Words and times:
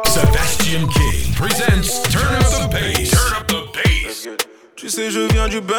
Sebastian 0.00 0.27
je 5.10 5.32
viens 5.32 5.48
du 5.48 5.60
bend, 5.60 5.74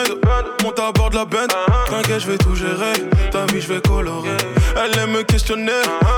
monte 0.64 0.80
à 0.80 0.92
bord 0.92 1.10
de 1.10 1.16
la 1.16 1.26
bend. 1.26 1.48
T'inquiète, 1.90 2.22
je 2.22 2.32
vais 2.32 2.38
tout 2.38 2.56
gérer. 2.56 2.94
Ta 3.32 3.46
vie, 3.46 3.62
je 3.62 3.74
vais 3.74 3.82
colorer. 3.82 4.38
Elle 4.76 4.98
aime 5.00 5.12
me 5.12 5.24
questionner, 5.24 5.72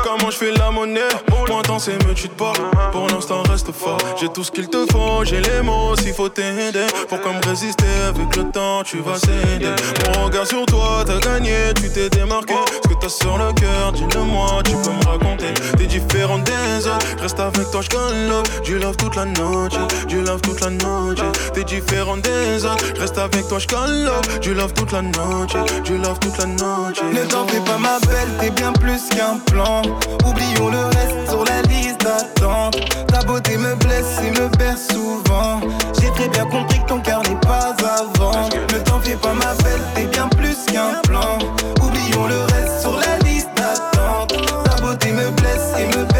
comment 0.03 0.29
je 0.29 0.37
fais 0.37 0.51
la 0.51 0.69
monnaie? 0.71 1.01
Moi, 1.29 1.61
dans 1.67 1.79
ses 1.79 1.93
me 1.93 2.13
tu 2.13 2.29
te 2.29 2.35
parles. 2.35 2.57
Pour 2.91 3.07
l'instant, 3.07 3.43
reste 3.49 3.71
fort. 3.71 3.97
J'ai 4.19 4.29
tout 4.29 4.43
ce 4.43 4.51
qu'il 4.51 4.69
te 4.69 4.85
faut, 4.91 5.23
j'ai 5.23 5.41
les 5.41 5.61
mots 5.61 5.95
s'il 5.95 6.13
faut 6.13 6.29
t'aider. 6.29 6.85
Pourquoi 7.09 7.33
me 7.33 7.45
résister 7.45 7.85
avec 8.07 8.35
le 8.35 8.43
temps, 8.51 8.83
tu 8.83 8.99
vas 8.99 9.15
céder. 9.15 9.73
Mon 10.13 10.25
regard 10.25 10.45
sur 10.45 10.65
toi, 10.65 11.03
t'as 11.05 11.19
gagné, 11.19 11.73
tu 11.75 11.89
t'es 11.89 12.09
démarqué. 12.09 12.53
Ce 12.83 12.87
que 12.87 12.93
t'as 13.01 13.09
sur 13.09 13.37
le 13.37 13.51
cœur, 13.53 13.91
dis-le 13.93 14.21
moi, 14.21 14.61
tu 14.63 14.73
peux 14.73 14.91
me 14.91 15.05
raconter. 15.05 15.53
T'es 15.77 15.85
différent 15.85 16.39
des 16.39 16.87
autres, 16.87 17.21
reste 17.21 17.39
avec 17.39 17.71
toi, 17.71 17.81
je 17.81 18.29
love. 18.29 18.61
Du 18.63 18.77
love 18.77 18.95
toute 18.97 19.15
la 19.15 19.25
noche, 19.25 19.73
du 20.07 20.21
love 20.21 20.41
toute 20.41 20.61
la 20.61 20.69
noche. 20.69 21.19
T'es 21.53 21.63
différent 21.63 22.17
des 22.17 22.65
autres. 22.65 22.90
Reste 22.99 23.17
avec 23.17 23.47
toi, 23.47 23.57
je 23.59 24.05
love. 24.05 24.39
Du 24.39 24.53
love 24.53 24.73
toute 24.73 24.91
la 24.91 25.01
noche, 25.01 25.53
du 25.83 25.97
love 25.97 26.19
toute 26.19 26.37
la 26.37 26.45
noche. 26.45 27.01
Ne 27.13 27.23
t'en 27.25 27.47
fais 27.47 27.59
pas, 27.59 27.77
ma 27.77 27.99
belle, 27.99 28.29
t'es 28.39 28.49
bien 28.51 28.73
plus 28.73 29.09
qu'un 29.09 29.37
plan. 29.51 29.81
Oublions 30.25 30.69
le 30.69 30.85
reste 30.85 31.29
sur 31.29 31.43
la 31.45 31.61
liste 31.63 32.01
d'attente. 32.01 32.79
Ta 33.07 33.19
beauté 33.23 33.57
me 33.57 33.75
blesse 33.75 34.19
et 34.25 34.31
me 34.31 34.49
perd 34.57 34.77
souvent. 34.77 35.61
J'ai 35.99 36.09
très 36.11 36.29
bien 36.29 36.45
compris 36.45 36.79
que 36.79 36.87
ton 36.87 36.99
cœur 36.99 37.21
n'est 37.23 37.39
pas 37.39 37.73
avant. 37.79 38.49
Ne 38.73 38.79
t'en 38.79 38.99
fais 38.99 39.15
pas, 39.15 39.33
ma 39.33 39.53
belle, 39.63 39.81
t'es 39.95 40.05
bien 40.05 40.27
plus 40.29 40.57
qu'un 40.71 41.01
plan. 41.03 41.39
Oublions 41.81 42.27
le 42.27 42.41
reste 42.53 42.81
sur 42.81 42.97
la 42.97 43.17
liste 43.27 43.49
d'attente. 43.55 44.35
Ta 44.65 44.81
beauté 44.81 45.11
me 45.11 45.29
blesse 45.31 45.73
et 45.79 45.97
me 45.97 46.10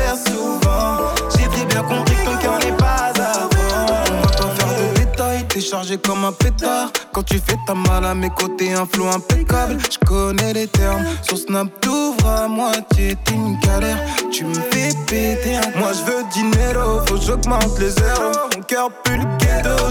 chargé 5.72 5.98
comme 5.98 6.26
un 6.26 6.34
pétard. 6.34 6.92
Quand 7.14 7.24
tu 7.24 7.36
fais 7.36 7.58
ta 7.66 7.74
mal 7.74 8.04
à 8.04 8.14
mes 8.14 8.30
côtés, 8.30 8.74
un 8.74 8.86
flow 8.86 9.08
impeccable. 9.08 9.78
Je 9.90 9.98
connais 10.06 10.52
les 10.52 10.68
termes. 10.68 11.06
Sur 11.22 11.38
Snap, 11.38 11.68
t'ouvres 11.80 12.28
à 12.28 12.48
moitié, 12.50 13.16
t'es 13.24 13.36
une 13.36 13.58
galère. 13.60 13.98
Tu 14.32 14.44
me 14.44 14.54
fais 14.54 14.90
péter 15.08 15.60
Moi, 15.78 15.92
je 15.94 16.12
veux 16.12 16.24
dinero, 16.34 17.00
faut 17.06 17.16
que 17.16 17.22
j'augmente 17.22 17.80
les 17.80 17.92
zéros. 17.92 18.50
Mon 18.54 18.62
cœur 18.64 18.90
pue 19.04 19.22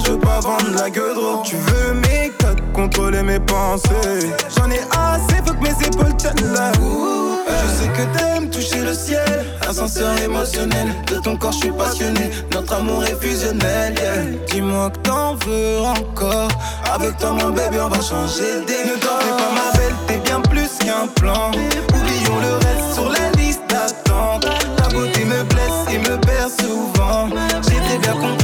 je 0.04 0.12
veux 0.12 0.18
pas 0.18 0.40
vendre 0.40 0.70
la 0.76 0.90
gueule 0.90 1.16
Tu 1.44 1.56
veux 1.56 1.94
mes 1.94 2.32
codes, 2.38 2.60
contrôler 2.72 3.22
mes 3.22 3.40
pensées. 3.40 4.30
J'en 4.56 4.70
ai 4.70 4.80
assez, 4.90 5.36
faut 5.44 5.54
que 5.54 5.62
mes 5.62 5.86
épaules 5.86 6.16
tiennent 6.16 6.52
la. 6.52 6.72
Je 6.72 7.82
sais 7.82 7.88
que 7.88 8.18
t'aimes 8.18 8.50
toucher 8.50 8.80
le 8.82 8.94
ciel, 8.94 9.44
ascenseur 9.68 10.16
émotionnel. 10.22 10.88
De 11.06 11.16
ton 11.16 11.36
corps, 11.36 11.52
je 11.52 11.58
suis 11.58 11.72
passionné. 11.72 12.30
Notre 12.52 12.74
amour 12.74 13.04
est 13.04 13.20
fusionnel. 13.20 13.94
yeah. 13.98 14.24
Dis-moi 14.50 14.90
que 14.90 14.98
t'en 14.98 15.34
veux 15.46 15.80
encore. 15.80 16.48
Avec 16.92 17.16
toi, 17.18 17.32
mon 17.32 17.50
bébé, 17.50 17.78
on 17.80 17.88
va 17.88 18.00
changer 18.00 18.64
des 18.66 18.90
Ne 18.90 18.96
t'en 18.98 19.18
pas, 19.18 19.50
ma 19.54 19.78
belle, 19.78 19.94
t'es 20.06 20.18
bien 20.18 20.40
plus 20.40 20.70
qu'un 20.78 21.06
plan. 21.16 21.50
Oublions 21.50 22.40
le 22.40 22.54
reste 22.54 22.94
sur 22.94 23.08
la 23.10 23.30
liste 23.40 23.62
d'attente. 23.68 24.46
Ta 24.76 24.88
beauté 24.88 25.24
me 25.24 25.42
blesse 25.44 25.94
et 25.94 25.98
me 25.98 26.16
perd 26.20 26.50
souvent. 26.50 27.28
J'ai 27.68 27.76
très 27.76 27.98
bien 27.98 28.12
compris 28.12 28.39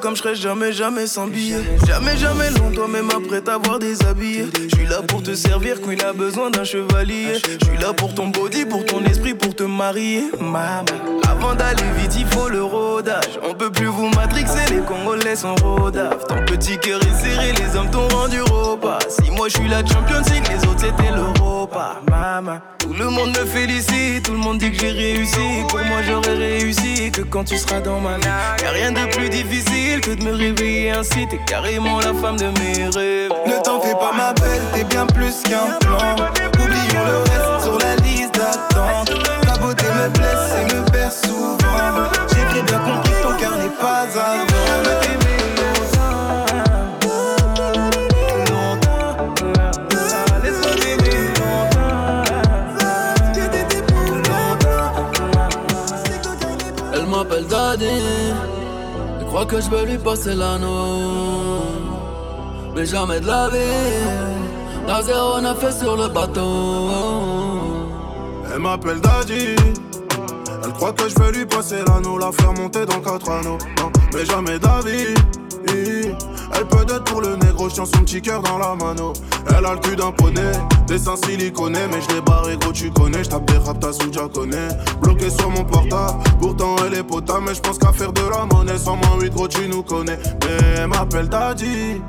comme 0.00 0.16
je 0.16 0.22
serais 0.22 0.34
jamais, 0.34 0.72
jamais 0.72 1.06
sans 1.06 1.26
billet. 1.26 1.58
Jamais, 1.86 2.16
jamais 2.16 2.50
long, 2.50 2.70
toi, 2.72 2.88
même 2.88 3.10
après 3.10 3.40
t'avoir 3.40 3.78
déshabillé. 3.78 4.46
Je 4.70 4.76
suis 4.76 4.86
là 4.86 5.02
pour 5.02 5.22
te 5.22 5.34
servir 5.34 5.78
il 5.90 6.04
a 6.04 6.12
besoin 6.12 6.50
d'un 6.50 6.64
chevalier. 6.64 7.34
Je 7.60 7.66
suis 7.66 7.78
là 7.78 7.92
pour 7.92 8.14
ton 8.14 8.28
body, 8.28 8.64
pour 8.64 8.84
ton 8.84 9.04
esprit, 9.04 9.34
pour 9.34 9.54
te 9.54 9.62
marier. 9.62 10.24
Maman. 10.40 10.84
Avant 11.28 11.54
d'aller 11.54 11.84
vite, 11.96 12.14
il 12.18 12.26
faut 12.26 12.48
le 12.48 12.62
rodage. 12.62 13.38
On 13.42 13.54
peut 13.54 13.70
plus 13.70 13.86
vous 13.86 14.08
matrixer, 14.08 14.67
Congolais 14.88 15.36
sont 15.36 15.54
rodaf. 15.56 16.26
Ton 16.28 16.42
petit 16.46 16.78
cœur 16.78 16.98
est 17.02 17.22
serré, 17.22 17.52
les 17.52 17.76
hommes 17.76 17.90
t'ont 17.90 18.08
rendu 18.08 18.40
repas. 18.40 18.98
Si 19.10 19.30
moi 19.30 19.48
je 19.48 19.58
suis 19.58 19.68
la 19.68 19.84
champion, 19.84 20.22
si 20.24 20.40
les 20.50 20.66
autres 20.66 20.80
c'était 20.80 21.12
l'Europa. 21.12 22.00
Maman. 22.10 22.58
Tout 22.78 22.94
le 22.94 23.10
monde 23.10 23.28
me 23.38 23.44
félicite, 23.44 24.24
tout 24.24 24.32
le 24.32 24.38
monde 24.38 24.56
dit 24.56 24.72
que 24.72 24.78
j'ai 24.78 24.92
réussi. 24.92 25.64
Pour 25.68 25.80
moi 25.80 25.98
j'aurais 26.06 26.36
réussi 26.36 27.10
que 27.12 27.20
quand 27.20 27.44
tu 27.44 27.58
seras 27.58 27.80
dans 27.80 28.00
ma 28.00 28.16
vie. 28.16 28.24
Y'a 28.62 28.70
rien 28.70 28.92
de 28.92 29.04
plus 29.14 29.28
difficile 29.28 30.00
que 30.00 30.12
de 30.12 30.24
me 30.24 30.34
réveiller 30.34 30.92
ainsi. 30.92 31.28
T'es 31.28 31.40
carrément 31.46 31.98
la 31.98 32.14
femme 32.14 32.38
de 32.38 32.46
mes 32.46 32.88
rêves. 32.88 33.32
Ne 33.46 33.62
t'en 33.62 33.80
fais 33.80 33.92
pas, 33.92 34.12
ma 34.16 34.32
belle, 34.32 34.62
t'es 34.72 34.84
bien 34.84 35.04
plus 35.04 35.42
qu'un 35.42 35.76
plan. 35.80 36.16
Oublions 36.58 37.04
le 37.06 37.18
reste 37.30 37.64
sur 37.64 37.78
la 37.78 37.94
liste 37.96 38.34
d'attente. 38.34 39.12
Ta 39.42 39.58
beauté 39.58 39.84
me 39.84 40.08
blesse 40.08 40.54
et 40.62 40.74
me 40.74 40.90
perd 40.90 41.12
souvent. 41.12 41.58
J'ai 42.32 42.62
bien 42.62 42.78
compris 42.78 43.07
cœur 43.38 43.56
n'est 43.56 43.68
pas. 43.80 44.06
Laisse-moi 50.42 50.72
t'aimer 50.80 51.08
Elle 56.94 57.06
m'appelle 57.06 57.46
Daddy. 57.46 57.86
Elle 59.20 59.26
croit 59.26 59.46
que 59.46 59.60
je 59.60 59.68
veux 59.70 59.84
lui 59.84 59.98
passer 59.98 60.34
l'anneau. 60.34 61.62
Mais 62.74 62.86
jamais 62.86 63.20
de 63.20 63.26
la 63.26 63.48
vie. 63.48 63.58
La 64.86 65.02
zéro 65.02 65.40
n'a 65.40 65.54
fait 65.54 65.72
sur 65.72 65.96
le 65.96 66.08
bateau. 66.08 66.90
Elle 68.52 68.60
m'appelle 68.60 69.00
Daddy. 69.00 69.56
Croit 70.78 70.92
que 70.92 71.08
je 71.08 71.14
vais 71.20 71.32
lui 71.32 71.44
passer 71.44 71.78
l'anneau, 71.88 72.18
la 72.18 72.30
faire 72.30 72.52
monter 72.52 72.86
dans 72.86 73.00
quatre 73.00 73.28
anneaux. 73.28 73.58
Non, 73.78 73.90
mais 74.14 74.24
jamais 74.24 74.60
d'avis. 74.60 75.12
Elle 75.66 76.68
peut 76.68 76.82
être 76.82 77.02
pour 77.02 77.20
le 77.20 77.34
négro, 77.34 77.68
tiens 77.68 77.84
son 77.84 77.98
petit 78.02 78.22
cœur 78.22 78.40
dans 78.42 78.58
la 78.58 78.76
mano. 78.76 79.12
Elle 79.48 79.66
a 79.66 79.74
le 79.74 79.80
cul 79.80 79.96
d'un 79.96 80.12
poney, 80.12 80.52
dessin 80.86 81.16
siliconé, 81.16 81.80
mais 81.90 82.00
je 82.00 82.14
l'ai 82.14 82.20
barré 82.20 82.56
gros, 82.56 82.72
tu 82.72 82.92
connais. 82.92 83.24
Je 83.24 83.28
tape 83.28 83.44
des 83.50 83.58
rap, 83.58 83.80
t'as 83.80 83.92
sous 83.92 84.08
connais. 84.28 84.68
Bloqué 85.02 85.30
sur 85.30 85.50
mon 85.50 85.64
portable, 85.64 86.22
pourtant 86.40 86.76
elle 86.86 86.94
est 86.94 87.02
potable, 87.02 87.46
mais 87.46 87.54
je 87.54 87.60
pense 87.60 87.76
qu'à 87.76 87.92
faire 87.92 88.12
de 88.12 88.22
la 88.30 88.46
monnaie. 88.46 88.78
Sans 88.78 88.94
moins 88.94 89.18
8 89.20 89.30
gros, 89.30 89.48
tu 89.48 89.68
nous 89.68 89.82
connais. 89.82 90.18
Mais 90.42 90.78
elle 90.78 90.86
m'appelle 90.86 91.28
Daddy. 91.28 92.00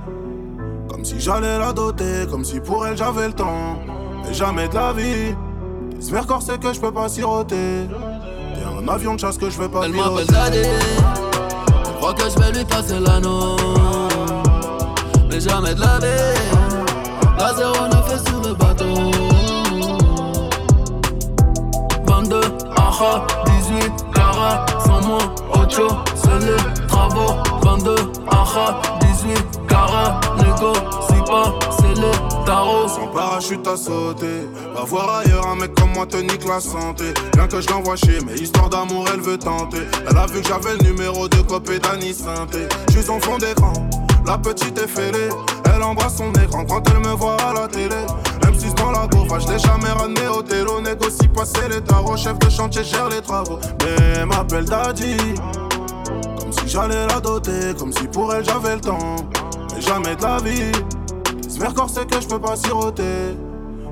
Comme 0.91 1.03
si 1.03 1.19
j'allais 1.19 1.57
la 1.57 1.73
doter, 1.73 2.27
comme 2.29 2.45
si 2.45 2.59
pour 2.59 2.85
elle 2.85 2.95
j'avais 2.95 3.29
le 3.29 3.33
temps. 3.33 3.79
Mais 4.23 4.33
jamais 4.35 4.67
de 4.67 4.75
la 4.75 4.93
vie. 4.93 5.33
Ce 5.99 6.11
corps 6.11 6.43
c'est 6.43 6.59
que 6.59 6.71
je 6.71 6.79
peux 6.79 6.91
pas 6.91 7.09
siroter. 7.09 7.87
Un 8.81 8.87
avion 8.87 9.15
de 9.15 9.19
chasse 9.19 9.37
que 9.37 9.49
je 9.49 9.59
vais 9.59 9.67
pas 9.67 9.81
Elle 9.83 9.91
m'appelle 9.91 10.25
Daddy. 10.27 10.59
Elle 10.59 11.93
croit 11.95 12.13
que 12.13 12.23
je 12.23 12.39
vais 12.39 12.51
lui 12.57 12.63
passer 12.63 12.97
l'anneau. 12.97 13.57
Mais 15.29 15.39
jamais 15.41 15.75
de 15.75 15.81
la 15.81 15.99
vie. 15.99 16.39
La 17.37 17.53
zéro 17.55 17.87
n'a 17.89 18.01
fait 18.03 18.29
sur 18.29 18.41
le 18.41 18.53
bateau. 18.53 19.11
22, 22.05 22.41
aha, 22.77 23.27
18, 23.45 23.91
cara, 24.13 24.65
sans 24.85 25.07
moi, 25.07 25.19
ocho, 25.55 25.87
c'est 26.15 26.39
les 26.39 26.87
travaux. 26.87 27.35
22, 27.61 27.95
aha, 28.31 28.81
18, 29.01 29.67
cara, 29.67 30.19
négo, 30.37 30.73
c'est 31.79 32.01
les 32.01 32.45
tarots. 32.45 32.87
Sans 32.87 33.07
parachute 33.07 33.67
à 33.67 33.77
sauter. 33.77 34.47
Va 34.75 34.83
voir 34.83 35.19
ailleurs 35.19 35.47
un 35.47 35.55
mec 35.55 35.73
comme 35.75 35.91
moi 35.93 36.05
te 36.05 36.17
nique 36.17 36.47
la 36.47 36.59
santé. 36.59 37.13
Bien 37.33 37.47
que 37.47 37.61
je 37.61 37.69
l'envoie 37.69 37.95
chez, 37.95 38.19
mais 38.25 38.33
histoire 38.35 38.69
d'amour, 38.69 39.05
elle 39.13 39.21
veut 39.21 39.37
tenter. 39.37 39.81
Elle 40.09 40.17
a 40.17 40.25
vu 40.25 40.41
que 40.41 40.47
j'avais 40.47 40.77
le 40.77 40.91
numéro 40.91 41.27
de 41.27 41.41
copé 41.41 41.79
d'Annie 41.79 42.13
Synthé. 42.13 42.67
Je 42.89 42.99
suis 42.99 43.09
en 43.09 43.19
fond 43.19 43.37
d'écran, 43.37 43.73
la 44.25 44.37
petite 44.37 44.77
est 44.77 44.87
fêlée. 44.87 45.29
Elle 45.73 45.83
embrasse 45.83 46.17
son 46.17 46.31
écran 46.33 46.65
quand 46.65 46.83
elle 46.89 46.99
me 46.99 47.13
voit 47.15 47.37
à 47.41 47.53
la 47.53 47.67
télé. 47.67 47.95
M6 48.41 48.73
dans 48.75 48.91
la 48.91 49.07
gaufre, 49.07 49.39
je 49.39 49.53
l'ai 49.53 49.59
jamais 49.59 49.89
ramené 49.89 50.27
au 50.27 50.41
télo. 50.41 50.81
Négocie 50.81 51.27
passer 51.27 51.69
les 51.69 51.81
tarots, 51.81 52.17
chef 52.17 52.37
de 52.39 52.49
chantier 52.49 52.83
gère 52.83 53.09
les 53.09 53.21
travaux. 53.21 53.59
Mais 53.81 54.19
elle 54.19 54.25
m'appelle 54.25 54.65
Daddy. 54.65 55.15
Comme 56.39 56.51
si 56.51 56.67
j'allais 56.67 57.07
la 57.07 57.19
doter, 57.19 57.73
comme 57.77 57.93
si 57.93 58.07
pour 58.07 58.33
elle 58.33 58.43
j'avais 58.43 58.75
le 58.75 58.81
temps. 58.81 59.15
Mais 59.75 59.81
jamais 59.81 60.15
de 60.15 60.23
la 60.23 60.37
vie. 60.37 60.71
Corps 61.67 61.89
c'est 61.89 62.09
que 62.09 62.19
je 62.21 62.27
peux 62.27 62.39
pas 62.39 62.55
siroter. 62.55 63.37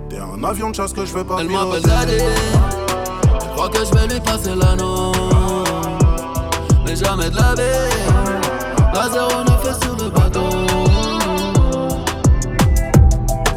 T'es 0.10 0.18
un 0.18 0.44
avion 0.44 0.70
de 0.70 0.76
chasse 0.76 0.94
que 0.94 1.06
je 1.06 1.14
vais 1.14 1.24
pas 1.24 1.38
Elle 1.40 1.50
m'appelle 1.50 1.82
Daddy. 1.82 2.14
Elle 2.14 3.48
croit 3.56 3.70
que 3.70 3.86
je 3.86 3.94
vais 3.94 4.08
lui 4.08 4.20
passer 4.22 4.56
l'anneau? 4.56 5.12
Mais 6.86 6.96
jamais 6.96 7.30
de 7.30 7.36
la 7.36 7.54
vie. 7.56 7.98
La 8.94 9.10
zéro 9.10 9.44
n'a 9.44 9.58
fait 9.58 9.84
sur 9.84 9.96
le 9.96 10.10
bateau. 10.10 10.50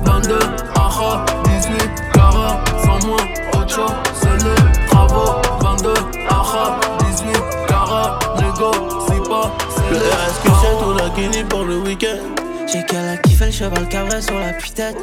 22, 0.04 0.38
aha, 0.74 1.24
18, 1.44 1.90
cara, 2.12 2.60
sans 2.82 3.06
moi, 3.06 3.18
ocho, 3.54 3.86
c'est 4.12 4.36
les 4.44 4.86
travaux. 4.88 5.40
22, 5.62 5.94
aha, 6.28 6.80
18, 7.10 7.32
cara, 7.68 8.18
négo, 8.38 8.70
si 9.06 9.28
pas, 9.28 9.50
c'est 9.70 9.90
Le 9.90 9.96
les 9.96 10.10
RS 10.10 10.42
que 10.42 10.50
j'ai 10.60 10.84
tout 10.84 10.92
la 10.94 11.08
Guinée 11.10 11.44
pour 11.44 11.64
le 11.64 11.78
week-end. 11.78 12.49
J'ai 12.72 12.84
qu'à 12.84 13.02
la 13.02 13.16
kiffer 13.16 13.46
le 13.46 13.50
cheval 13.50 13.88
cabré 13.88 14.22
sur 14.22 14.38
la 14.38 14.52
tête 14.52 14.96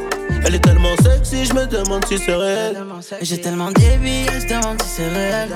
Elle 0.45 0.55
est 0.55 0.59
tellement 0.59 0.95
sexy, 1.03 1.45
je 1.45 1.53
me 1.53 1.65
demande 1.65 2.05
si 2.05 2.17
c'est 2.17 2.35
réel. 2.35 2.77
J'ai 3.21 3.41
tellement 3.41 3.71
débit, 3.71 4.25
elle 4.33 4.41
se 4.41 4.47
demande 4.47 4.81
si 4.81 4.89
c'est 4.89 5.07
réel. 5.09 5.49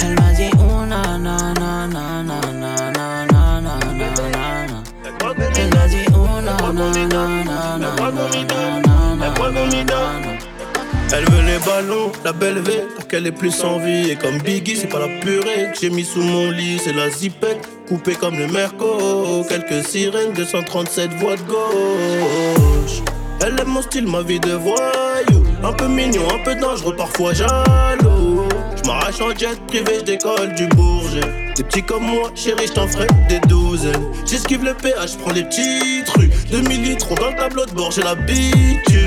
Elle 0.00 0.14
m'a 0.14 0.32
dit 0.32 0.50
oh 0.60 0.86
na 0.86 1.18
na 1.18 1.36
na 1.54 1.88
na 1.88 2.16
na 2.22 2.52
na 2.52 2.92
na 2.92 3.26
na 3.26 3.60
na 3.60 3.80
na 3.80 4.82
Elle 5.56 5.74
m'a 5.74 5.88
dit 5.88 6.06
oh 6.14 6.40
na 6.40 6.56
na 6.72 6.90
na 6.92 7.26
na 7.44 7.78
na 7.78 7.90
na 7.90 8.20
na 8.86 10.12
na 10.14 10.45
Elle 11.12 11.24
veut 11.30 11.42
les 11.42 11.58
ballons, 11.64 12.10
la 12.24 12.32
belle 12.32 12.58
V, 12.58 12.84
pour 12.94 13.06
qu'elle 13.06 13.26
ait 13.26 13.32
plus 13.32 13.62
envie. 13.62 14.10
Et 14.10 14.16
comme 14.16 14.38
Biggie, 14.38 14.76
c'est 14.76 14.88
pas 14.88 14.98
la 14.98 15.08
purée 15.20 15.70
que 15.72 15.78
j'ai 15.80 15.90
mis 15.90 16.04
sous 16.04 16.20
mon 16.20 16.50
lit, 16.50 16.78
c'est 16.82 16.92
la 16.92 17.08
zipette, 17.10 17.68
coupée 17.88 18.16
comme 18.16 18.36
le 18.36 18.48
Merco. 18.48 19.44
Quelques 19.48 19.86
sirènes, 19.86 20.32
237 20.34 21.12
voix 21.14 21.36
de 21.36 21.42
gauche. 21.42 23.02
Elle 23.44 23.60
aime 23.60 23.68
mon 23.68 23.82
style, 23.82 24.06
ma 24.08 24.22
vie 24.22 24.40
de 24.40 24.52
voyou. 24.52 25.44
Un 25.62 25.72
peu 25.72 25.86
mignon, 25.86 26.22
un 26.34 26.42
peu 26.44 26.54
dangereux, 26.54 26.96
parfois 26.96 27.32
jaloux. 27.32 28.48
J'm'arrache 28.82 29.20
en 29.20 29.36
jet 29.36 29.58
privé, 29.68 30.00
j'décolle 30.00 30.54
du 30.54 30.66
Bourget. 30.68 31.20
Des 31.56 31.62
petits 31.62 31.82
comme 31.82 32.02
moi, 32.02 32.30
chérie, 32.34 32.66
j't'en 32.66 32.86
ferai 32.88 33.06
des 33.28 33.40
douzaines. 33.48 34.12
J'esquive 34.26 34.64
le 34.64 34.74
péage, 34.74 35.12
j'prends 35.12 35.32
les 35.32 35.44
petites 35.44 36.08
rues. 36.16 36.30
2000 36.50 36.82
litres 36.82 37.14
dans 37.14 37.30
le 37.30 37.36
tableau 37.36 37.64
de 37.64 37.72
bord, 37.72 37.92
j'ai 37.92 38.02
l'habitude. 38.02 39.05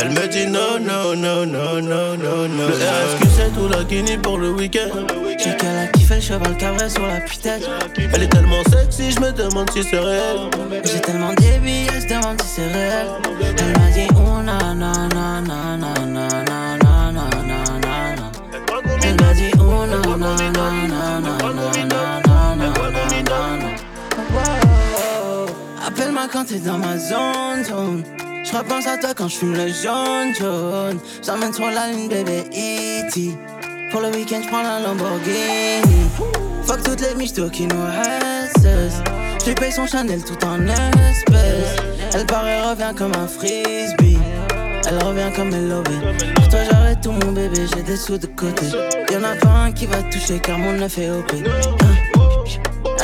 Elle 0.00 0.10
me 0.10 0.28
dit 0.28 0.46
non, 0.46 0.78
non, 0.80 1.16
non, 1.16 1.44
non, 1.46 1.82
non, 1.82 2.16
non, 2.16 2.48
non. 2.48 2.68
Le 2.68 2.74
RSQ7 2.74 3.58
ou 3.60 3.68
la 3.68 3.82
Guinée 3.82 4.16
pour 4.16 4.38
le 4.38 4.50
week-end. 4.52 4.90
J'ai 5.38 5.56
qu'elle 5.56 5.76
a 5.76 5.86
kiffé 5.88 6.16
le 6.16 6.20
cheval 6.20 6.56
cabré 6.56 6.88
sur 6.88 7.06
la 7.06 7.20
tête 7.20 7.68
Elle 8.14 8.22
est 8.22 8.28
tellement 8.28 8.62
sexy, 8.70 9.10
je 9.10 9.20
me 9.20 9.32
demande 9.32 9.70
si 9.70 9.82
c'est 9.82 9.98
réel. 9.98 10.50
J'ai 10.84 11.00
tellement 11.00 11.32
débit, 11.34 11.86
elle 11.92 12.02
se 12.02 12.06
demande 12.08 12.40
si 12.42 12.48
c'est 12.48 12.72
réel. 12.72 13.06
Elle 13.40 13.78
m'a 13.78 13.90
dit 13.90 14.08
oh 14.14 14.42
na 14.42 14.74
na 14.74 14.92
na 15.08 15.40
na 15.40 15.76
na 15.76 15.94
na 16.06 16.44
na 16.44 16.76
na 16.76 17.12
na 17.12 17.30
na 17.42 17.58
na. 18.16 18.30
Elle 19.02 19.16
m'a 19.20 19.34
dit 19.34 19.50
oh 19.58 19.86
na 19.86 19.98
na 20.16 20.16
na 20.16 20.56
na 20.56 21.20
na 21.20 21.20
na 21.20 21.38
na 21.42 21.86
na 22.54 22.70
na 23.22 23.40
na. 23.56 23.68
Appelle-moi 25.86 26.28
quand 26.32 26.44
t'es 26.44 26.58
dans 26.58 26.78
ma 26.78 26.98
zone, 26.98 27.64
zone. 27.64 28.02
Je 28.50 28.56
repense 28.56 28.86
à 28.86 28.96
toi 28.96 29.10
quand 29.14 29.28
je 29.28 29.36
fume 29.36 29.54
le 29.54 29.68
jaune, 29.68 30.34
jaune. 30.38 30.98
J'emmène 31.24 31.52
sur 31.52 31.66
la 31.66 31.88
lune, 31.88 32.08
bébé 32.08 32.44
E.T. 32.50 33.36
Pour 33.90 34.00
le 34.00 34.08
week-end, 34.08 34.40
je 34.42 34.48
prends 34.48 34.62
la 34.62 34.80
Lamborghini. 34.80 36.08
Fuck 36.64 36.82
toutes 36.82 37.02
les 37.02 37.14
michtos 37.14 37.50
qui 37.50 37.66
nous 37.66 37.84
restent. 37.84 38.66
Je 39.46 39.52
paye 39.52 39.70
son 39.70 39.86
Chanel 39.86 40.24
tout 40.24 40.42
en 40.46 40.66
espèces. 40.66 41.76
Elle 42.14 42.24
paraît 42.24 42.62
revient 42.62 42.94
comme 42.96 43.12
un 43.16 43.28
frisbee. 43.28 44.18
Elle 44.88 45.02
revient 45.02 45.30
comme 45.36 45.52
elle 45.52 45.68
lobby. 45.68 45.98
Pour 46.34 46.48
toi, 46.48 46.60
j'arrête 46.70 47.02
tout 47.02 47.12
mon 47.12 47.32
bébé, 47.32 47.66
j'ai 47.74 47.82
des 47.82 47.96
sous 47.98 48.16
de 48.16 48.26
côté. 48.28 48.66
Y'en 49.12 49.24
a 49.24 49.34
pas 49.36 49.48
un 49.48 49.72
qui 49.72 49.84
va 49.84 50.02
toucher 50.04 50.38
car 50.38 50.58
mon 50.58 50.72
neuf 50.72 50.96
est 50.96 51.10
OP. 51.10 51.32
Hein? 51.34 52.07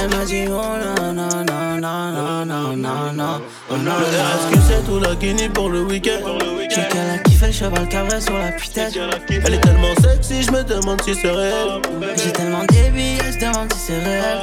Elle 0.04 0.10
m'a 0.10 0.24
dit 0.26 0.44
oh 0.48 0.60
na 0.76 1.12
na 1.14 1.28
na 1.44 1.80
na 1.80 2.44
na 2.44 2.76
na 2.76 3.12
na 3.12 3.40
Oh 3.70 3.76
na 3.78 3.92
Est-ce 3.92 4.54
que 4.54 4.60
c'est 4.68 4.84
tout 4.84 5.00
la 5.00 5.14
Guinée 5.14 5.48
pour 5.48 5.70
le 5.70 5.80
week-end? 5.80 6.20
J'ai 6.68 6.82
qu'elle 6.88 7.08
a 7.08 7.16
kiffé 7.16 7.46
le 7.46 7.52
cheval 7.52 7.88
cabré 7.88 8.20
sur 8.20 8.36
la 8.36 8.52
pitette 8.52 8.98
Elle 9.30 9.54
est 9.54 9.60
tellement 9.60 9.94
sexy, 10.02 10.42
je 10.42 10.50
me 10.52 10.62
demande 10.62 11.00
si 11.00 11.14
c'est 11.14 11.30
réel. 11.30 11.80
J'ai 12.22 12.32
tellement 12.32 12.64
débile, 12.64 13.18
elle 13.26 13.32
se 13.32 13.38
demande 13.38 13.72
si 13.72 13.78
c'est 13.78 13.98
réel. 13.98 14.38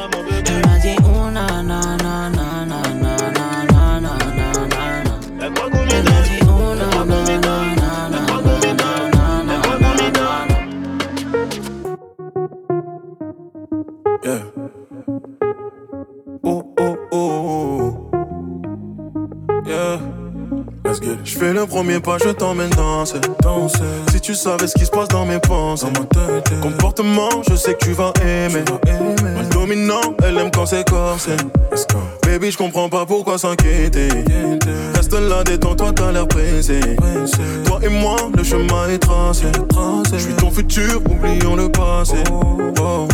Elle 0.48 0.68
m'a 0.68 0.80
dit 0.80 0.96
oh 1.06 1.30
na 1.30 1.62
na 1.62 1.98
na. 2.00 2.50
It. 21.03 21.19
Je 21.24 21.38
fais 21.38 21.53
le 21.53 21.65
premier 21.65 22.00
pas, 22.00 22.18
je 22.24 22.30
t'emmène 22.30 22.69
danser. 22.71 23.19
danser. 23.42 23.80
Si 24.12 24.21
tu 24.21 24.36
savais 24.36 24.68
ce 24.68 24.74
qui 24.74 24.86
se 24.86 24.92
passe 24.92 25.07
dans 25.07 25.25
mes 25.25 25.39
pensées. 25.39 25.86
Dans 25.86 26.00
ma 26.00 26.06
tête. 26.06 26.59
Comportement, 26.62 27.30
je 27.50 27.56
sais 27.56 27.74
que 27.74 27.86
tu 27.86 27.92
vas 27.94 28.13
aimer. 28.21 28.63
Le 28.86 29.50
dominant, 29.50 30.01
elle 30.24 30.38
aime 30.38 30.51
quand 30.51 30.65
c'est 30.65 30.88
corsé. 30.88 31.31
Baby, 32.24 32.51
je 32.51 32.57
comprends 32.57 32.89
pas 32.89 33.06
pourquoi 33.06 33.38
s'inquiéter. 33.38 34.09
Reste 34.95 35.13
là, 35.13 35.44
détends-toi, 35.44 35.92
t'as 35.94 36.12
l'air 36.12 36.27
pressé. 36.27 36.80
Toi 37.65 37.80
et 37.83 37.89
moi, 37.89 38.15
le 38.36 38.44
chemin 38.44 38.89
est 38.89 39.00
tracé. 39.00 39.48
Je 40.12 40.18
suis 40.18 40.33
ton 40.33 40.51
futur, 40.51 41.01
oublions 41.09 41.56
le 41.56 41.69
passé. 41.69 42.18
Oh. 42.31 43.07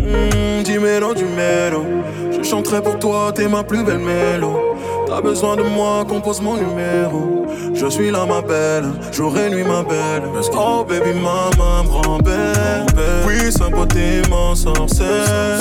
Mmh, 0.00 0.62
dis 0.64 0.78
mélo, 0.78 1.14
du 1.14 1.24
mélo. 1.24 1.84
Je 2.32 2.42
chanterai 2.42 2.82
pour 2.82 2.98
toi, 2.98 3.32
t'es 3.34 3.48
ma 3.48 3.62
plus 3.62 3.84
belle 3.84 3.98
mélo. 3.98 4.76
T'as 5.10 5.20
besoin 5.20 5.56
de 5.56 5.62
moi, 5.62 6.04
compose 6.08 6.40
mon 6.40 6.54
numéro. 6.54 7.44
Je 7.74 7.86
suis 7.88 8.12
là, 8.12 8.24
ma 8.26 8.40
belle, 8.40 8.84
jour 9.10 9.36
et 9.36 9.50
nuit, 9.50 9.64
ma 9.64 9.82
belle. 9.82 10.22
Oh, 10.56 10.84
baby, 10.88 11.18
maman 11.18 11.82
me 11.82 11.90
rend 11.90 12.18
belle. 12.18 12.86
Oui, 13.26 13.50
sa 13.50 13.68
beauté 13.68 14.22
m'en 14.30 14.54
sorcelle. 14.54 15.58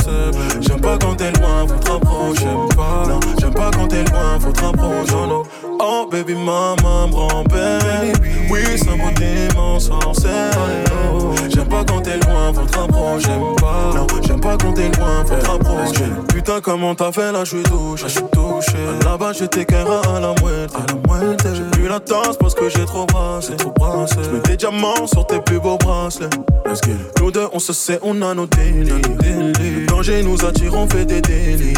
J'aime 0.61 0.79
pas 0.79 0.99
quand 0.99 1.15
t'es 1.15 1.31
loin, 1.39 1.65
faut 1.67 1.83
te 1.83 1.91
rapprocher. 1.91 2.45
Non, 2.45 3.19
j'aime 3.39 3.53
pas 3.55 3.71
quand 3.71 3.87
t'es 3.87 4.03
loin, 4.03 4.39
faut 4.39 4.51
te 4.51 4.63
rapprocher. 4.63 5.15
Oh, 5.79 6.07
baby, 6.11 6.35
maman 6.35 7.07
me 7.07 7.15
rend 7.15 7.43
belle. 7.45 8.13
Oui, 8.51 8.77
sa 8.77 8.91
beauté 8.91 9.47
m'en 9.55 9.79
sorcelle. 9.79 10.88
J'aime 11.69 11.85
pas 11.85 11.93
quand 11.93 12.01
t'es 12.01 12.17
loin, 12.17 12.51
faut 12.53 12.65
te 12.65 12.77
rapprocher. 12.77 13.27
J'aime 13.27 13.55
pas, 13.57 13.91
non, 13.93 14.07
j'aime 14.25 14.39
pas 14.39 14.57
quand 14.57 14.73
t'es 14.73 14.89
loin, 14.97 15.23
faut 15.25 15.35
te 15.35 15.45
rapprocher. 15.45 16.05
Putain, 16.29 16.61
comment 16.61 16.95
t'as 16.95 17.11
fait 17.11 17.31
là, 17.31 17.43
je 17.43 17.57
suis 17.57 17.63
touché. 17.63 18.05
Je 18.07 18.11
suis 18.11 18.23
touché. 18.31 18.77
Là-bas, 19.05 19.33
j'étais 19.33 19.65
rat 19.83 20.01
à 20.15 20.19
la 20.19 20.33
moitié. 20.41 20.75
À 20.75 20.85
la 20.87 21.07
moitié. 21.07 21.49
J'ai 21.53 21.63
plus 21.71 21.87
la 21.87 21.99
tasse 21.99 22.37
parce 22.39 22.55
que 22.55 22.69
j'ai 22.69 22.85
trop 22.85 23.05
brassé. 23.05 23.55
Trop 23.55 23.71
brassé. 23.71 24.15
J'mets 24.23 24.39
des 24.39 24.57
diamants 24.57 25.05
sur 25.05 25.27
tes 25.27 25.39
plus 25.41 25.59
beaux 25.59 25.77
bracelets. 25.77 26.29
Nous 27.19 27.31
deux, 27.31 27.47
on 27.53 27.59
se 27.59 27.73
sait, 27.73 27.99
on 28.01 28.19
a 28.23 28.33
nos 28.33 28.47
délires. 28.47 28.95
Le 29.21 29.85
danger 29.85 30.23
nous 30.23 30.43
attire, 30.43 30.73
on 30.73 30.87
fait 30.87 31.05
des 31.05 31.21
délits. 31.21 31.73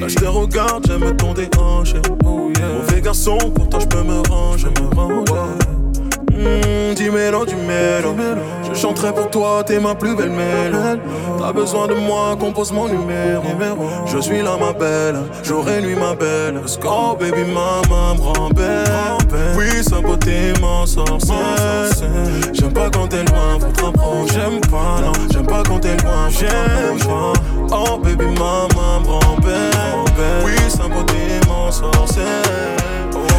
Là, 0.00 0.06
je 0.06 0.14
te 0.14 0.24
regarde, 0.24 0.84
j'aime 0.86 1.16
ton 1.16 1.34
déhanché. 1.34 2.00
Mauvais 2.22 3.00
garçon, 3.00 3.38
pour 3.38 3.68
toi, 3.68 3.80
je 3.80 3.86
peux 3.86 4.02
me 4.02 4.22
ranger. 4.28 4.68
Me 4.68 5.00
ranger. 5.00 5.85
Mmh, 6.36 6.94
du 6.94 7.10
mélo. 7.10 7.44
Je 8.68 8.74
chanterai 8.74 9.12
pour 9.12 9.30
toi, 9.30 9.62
t'es 9.64 9.78
ma 9.78 9.94
plus 9.94 10.14
belle 10.14 10.30
mélo. 10.30 10.78
T'as 11.38 11.52
besoin 11.52 11.86
de 11.86 11.94
moi, 11.94 12.36
compose 12.38 12.72
mon 12.72 12.88
numéro. 12.88 13.42
Je 14.06 14.18
suis 14.18 14.42
là, 14.42 14.56
ma 14.58 14.72
belle, 14.72 15.16
jour 15.42 15.68
et 15.68 15.80
nuit, 15.80 15.94
ma 15.94 16.14
belle. 16.14 16.60
Oh, 16.84 17.16
baby, 17.18 17.44
maman 17.44 18.14
me 18.14 18.20
rend 18.20 18.50
belle. 18.50 18.84
Oui, 19.56 19.82
sa 19.82 20.00
beauté 20.00 20.52
m'en 20.60 20.84
sorcelle. 20.84 21.90
J'aime 22.52 22.72
pas 22.72 22.90
quand 22.90 23.08
t'es 23.08 23.24
loin, 23.24 23.58
faut 23.60 23.72
te 23.72 23.84
rapprocher. 23.84 24.34
J'aime 24.34 24.60
pas, 24.60 25.00
non, 25.00 25.12
j'aime 25.32 25.46
pas 25.46 25.62
quand 25.66 25.78
t'es 25.78 25.96
loin, 26.02 26.28
j'aime 26.28 26.98
pas. 27.06 27.32
Oh, 27.70 27.98
baby, 27.98 28.26
maman 28.26 29.00
me 29.00 29.06
rend 29.06 29.36
belle. 29.42 30.44
Oui, 30.44 30.54
sa 30.68 30.88
beauté 30.88 31.40
m'en 31.48 31.70
sorcelle. 31.70 32.24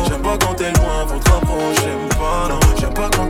J'aime 0.08 0.22
pas 0.22 0.38
quand 0.39 0.56
t'es 0.56 0.72
loin, 0.72 1.06
faut 1.08 1.20
te 1.20 1.30
rapprocher. 1.30 1.82
J'aime 1.84 2.10
pas, 2.18 2.48
non, 2.50 2.60
pas 2.98 3.10
quand 3.16 3.27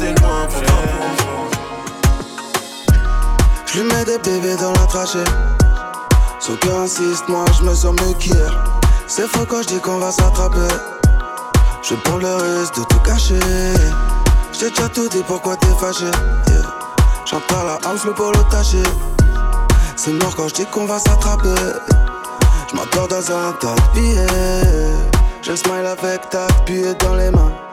mets 3.84 4.06
des 4.06 4.18
bébés 4.20 4.56
dans 4.56 4.72
la 4.72 4.86
trachée. 4.88 5.24
Son 6.40 6.56
cœur 6.56 6.80
insiste, 6.80 7.28
moi 7.28 7.44
je 7.58 7.64
me 7.64 7.76
sens 7.76 7.94
mieux. 7.94 8.48
C'est 9.08 9.28
faux 9.28 9.46
quand 9.46 9.62
je 9.64 9.68
dis 9.68 9.80
qu'on 9.80 10.00
va 10.00 10.12
s'attraper. 10.12 10.74
Je 11.84 11.96
prends 11.96 12.18
le 12.18 12.34
risque 12.36 12.76
de 12.76 12.84
tout 12.86 13.00
cacher. 13.00 13.40
J'ai 14.58 14.70
déjà 14.70 14.88
tout 14.90 15.10
dit, 15.10 15.24
pourquoi 15.28 15.58
t'es 15.58 15.68
fâché? 15.80 16.06
Yeah. 16.06 16.62
J'entre 17.26 17.56
à 17.56 17.64
la 17.66 17.90
house, 17.90 18.06
le 18.06 18.14
polo 18.14 18.42
taché. 18.50 18.84
C'est 19.98 20.14
mort 20.14 20.36
quand 20.36 20.48
je 20.48 20.54
dis 20.54 20.66
qu'on 20.66 20.86
va 20.86 20.98
s'attraper. 20.98 21.56
Je 22.72 22.76
m'endors 22.76 23.08
dans 23.10 23.32
un 23.32 23.52
tas 23.60 23.76
de 23.76 24.00
billets. 24.00 24.94
Je 25.42 25.56
smile 25.56 25.86
avec 25.86 26.30
ta 26.30 26.48
billets 26.66 26.96
dans 26.96 27.16
les 27.16 27.32
mains. 27.32 27.67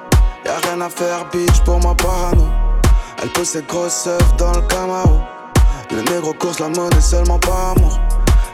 Y'a 0.55 0.71
rien 0.71 0.81
à 0.83 0.89
faire, 0.89 1.29
bitch, 1.33 1.65
pour 1.65 1.81
moi 1.81 1.97
parano. 1.97 2.47
Elle 3.21 3.29
pose 3.31 3.49
ses 3.49 3.63
grosses 3.63 4.07
œufs 4.07 4.37
dans 4.37 4.53
le 4.53 4.61
Camaro. 4.69 5.21
Le 5.91 6.03
négro 6.03 6.33
course 6.33 6.61
la 6.61 6.69
monnaie 6.69 7.01
seulement 7.01 7.41
par 7.41 7.71
amour. 7.71 7.99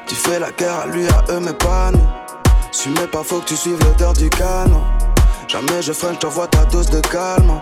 Tu 0.07 0.15
fais 0.15 0.39
la 0.39 0.51
guerre 0.51 0.81
à 0.85 0.87
lui, 0.87 1.07
à 1.09 1.23
eux, 1.31 1.41
mais 1.41 1.53
pas 1.53 1.91
nous. 1.93 2.01
Suis 2.73 2.91
mais 2.93 3.07
pas 3.07 3.23
faut 3.23 3.41
que 3.41 3.47
tu 3.47 3.57
suives 3.57 3.79
l'odeur 3.85 4.15
du 4.15 4.31
canon. 4.31 4.83
Jamais 5.47 5.83
je 5.83 5.93
freine, 5.93 6.17
t'envoie 6.17 6.47
ta 6.47 6.65
dose 6.65 6.89
de 6.89 7.01
calme. 7.01 7.61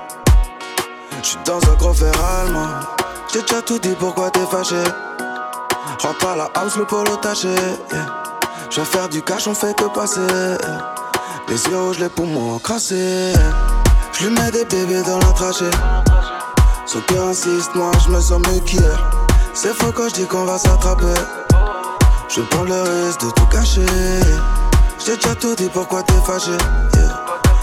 J'suis 1.21 1.39
dans 1.45 1.59
un 1.59 1.75
gros 1.75 1.93
verre 1.93 2.25
allemand. 2.41 2.69
J'ai 3.33 3.43
déjà 3.43 3.61
tout 3.61 3.81
dit, 3.81 3.97
pourquoi 3.99 4.31
t'es 4.31 4.47
fâché? 4.47 4.85
Rentre 6.01 6.29
à 6.29 6.37
la 6.37 6.51
house, 6.55 6.77
le 6.77 6.85
polo 6.85 7.17
taché. 7.17 7.57
Je 8.71 8.81
vais 8.81 8.87
faire 8.87 9.09
du 9.09 9.21
cash, 9.21 9.49
on 9.49 9.55
fait 9.55 9.77
que 9.77 9.87
passer. 9.87 10.21
Les 11.49 11.67
yeux 11.67 11.81
rouges, 11.81 11.99
les 11.99 12.09
poumons 12.09 12.61
crassés. 12.61 13.33
Je 14.21 14.29
mets 14.29 14.51
des 14.51 14.65
bébés 14.65 15.03
dans 15.03 15.19
la 15.19 15.33
trachée. 15.33 15.71
Son 16.87 17.01
cœur 17.03 17.29
insiste, 17.29 17.73
moi 17.77 17.93
je 18.05 18.11
me 18.11 18.21
sens 18.21 18.41
mieux 18.49 18.59
qu'hier. 18.61 19.11
C'est 19.55 19.73
faux 19.73 19.93
quand 19.95 20.09
je 20.09 20.15
dis 20.15 20.27
qu'on 20.27 20.45
va 20.45 20.59
s'attraper. 20.59 21.15
Je 22.29 22.41
prends 22.41 22.65
le 22.65 22.83
risque 22.83 23.21
de 23.21 23.31
tout 23.31 23.47
cacher. 23.47 23.87
J'ai 24.99 25.15
déjà 25.15 25.37
tout 25.37 25.55
dit, 25.55 25.69
pourquoi 25.73 26.03
t'es 26.03 26.21
fâché? 26.27 26.51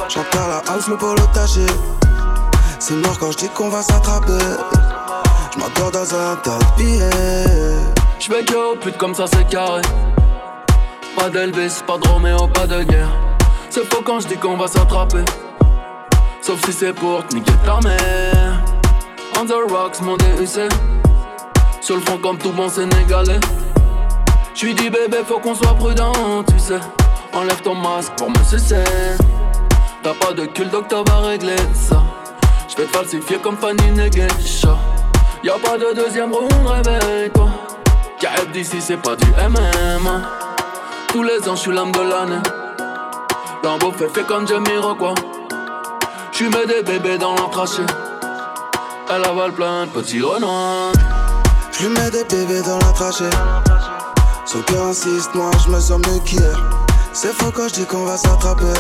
J'entends 0.08 0.48
la 0.48 0.62
house, 0.72 0.88
le 0.88 0.96
polo 0.96 1.22
taché. 1.34 1.66
C'est 2.80 2.96
mort 2.96 3.20
quand 3.20 3.32
je 3.34 3.38
dis 3.38 3.50
qu'on 3.50 3.68
va 3.68 3.82
s'attraper. 3.82 4.40
Je 5.54 5.60
m'endors 5.60 5.92
dans 5.92 6.16
un 6.16 6.36
tas 6.38 6.58
de 6.58 6.78
billets. 6.78 7.76
J'vais 8.18 8.46
que 8.46 8.78
pute 8.78 8.98
comme 8.98 9.14
ça 9.14 9.26
c'est 9.28 9.46
carré. 9.50 9.82
Pas 11.18 11.30
d'Elvis, 11.30 11.82
pas 11.86 11.98
de 11.98 12.08
Roméo, 12.08 12.48
pas 12.48 12.66
de 12.66 12.82
guerre. 12.84 13.12
C'est 13.70 13.84
faux 13.94 14.02
quand 14.06 14.22
je 14.22 14.28
dis 14.30 14.38
qu'on 14.38 14.56
va 14.56 14.68
s'attraper. 14.68 15.26
Sauf 16.46 16.64
si 16.64 16.74
c'est 16.74 16.94
pour 16.94 17.26
te 17.26 17.34
niquer 17.34 17.54
ta 17.66 17.80
mère. 17.80 18.62
On 19.40 19.46
the 19.46 19.56
rocks, 19.68 20.00
mon 20.02 20.16
DUC. 20.16 20.72
Sur 21.82 21.96
le 21.96 22.02
front 22.02 22.20
comme 22.20 22.38
tout 22.38 22.52
bon 22.52 22.70
sénégalais. 22.70 23.40
J'suis 24.54 24.76
dit 24.76 24.92
bébé, 24.92 25.24
faut 25.26 25.40
qu'on 25.40 25.56
soit 25.56 25.74
prudent, 25.74 26.14
tu 26.48 26.60
sais. 26.60 26.80
Enlève 27.34 27.60
ton 27.64 27.74
masque 27.74 28.14
pour 28.16 28.30
me 28.30 28.38
sucer. 28.44 28.84
T'as 30.04 30.14
pas 30.14 30.34
de 30.34 30.46
cul, 30.46 30.66
donc 30.66 30.88
t'as 30.88 31.02
régler 31.20 31.56
ça. 31.74 32.04
J'vais 32.70 32.86
te 32.86 32.96
falsifier 32.96 33.38
comme 33.38 33.58
Fanny 33.58 33.90
Negesha. 33.90 34.78
Y'a 35.44 35.54
pas 35.54 35.80
de 35.80 35.96
deuxième 35.96 36.32
round, 36.32 36.68
réveille-toi. 36.68 37.50
KF 38.20 38.52
d'ici, 38.52 38.82
c'est 38.82 39.02
pas 39.02 39.16
du 39.16 39.26
MMA. 39.32 40.22
Tous 41.08 41.24
les 41.24 41.50
ans, 41.50 41.56
j'suis 41.56 41.74
l'âme 41.74 41.92
de 41.92 42.02
l'année. 42.02 42.44
Lambeau 43.64 43.92
fait 43.94 44.10
fait 44.10 44.28
comme 44.28 44.48
Jamiroquai. 44.48 45.35
J'suis 46.36 46.50
mets 46.50 46.66
des 46.66 46.84
bébés 46.84 47.18
dans 47.18 47.34
l'entrachée. 47.34 47.86
Elle 49.10 49.24
avale 49.24 49.54
plein 49.54 49.86
de 49.86 49.92
petits 49.92 50.22
renois. 50.22 50.92
Je 51.72 51.88
mets 51.88 52.12
des 52.12 52.26
bébés 52.26 52.62
dans 52.62 52.78
la 52.78 52.92
trachée. 52.92 53.30
Son 54.46 54.60
cœur 54.64 54.88
insiste, 54.88 55.34
moi 55.34 55.50
je 55.64 55.72
me 55.72 55.80
sens 55.80 55.98
mieux 56.06 56.20
qu'hier. 56.26 56.62
C'est 57.14 57.32
faux 57.32 57.54
quand 57.56 57.70
je 57.70 57.76
dis 57.76 57.86
qu'on 57.86 58.04
va 58.04 58.18
s'attraper. 58.18 58.74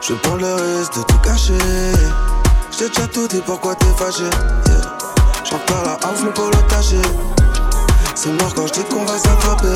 Je 0.00 0.14
prends 0.14 0.36
le 0.36 0.54
risque 0.54 0.94
de 0.94 1.02
tout 1.02 1.18
cacher. 1.18 1.58
J'ai 2.78 2.88
déjà 2.88 3.06
tout 3.08 3.28
dit, 3.28 3.42
pourquoi 3.44 3.74
t'es 3.74 3.92
fâché? 3.98 4.22
Yeah. 4.22 4.80
J'en 5.44 5.58
parle 5.58 5.88
à 5.88 5.98
mais 6.24 6.30
pour 6.30 6.46
le 6.46 6.66
tâcher. 6.68 7.02
C'est 8.14 8.32
mort 8.40 8.54
quand 8.54 8.68
je 8.68 8.72
dis 8.72 8.84
qu'on 8.84 9.04
va 9.04 9.18
s'attraper. 9.18 9.74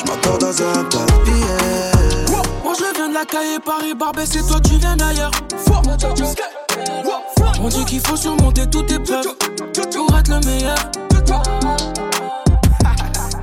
Je 0.00 0.10
m'endors 0.10 0.38
dans 0.38 0.62
un 0.62 0.84
billets. 1.24 1.99
Moi 2.70 2.78
je 2.78 2.96
viens 2.96 3.08
de 3.08 3.14
la 3.14 3.24
caille 3.24 3.58
Paris 3.64 3.94
Barbès 3.98 4.32
et 4.36 4.46
toi 4.46 4.60
tu 4.60 4.76
viens 4.76 4.96
d'ailleurs. 4.96 5.32
On 7.60 7.68
dit 7.68 7.84
qu'il 7.84 7.98
faut 7.98 8.14
surmonter 8.14 8.64
toutes 8.70 8.92
épreuves 8.92 9.26
pour 9.92 10.16
être 10.16 10.30
le 10.30 10.38
meilleur. 10.46 10.76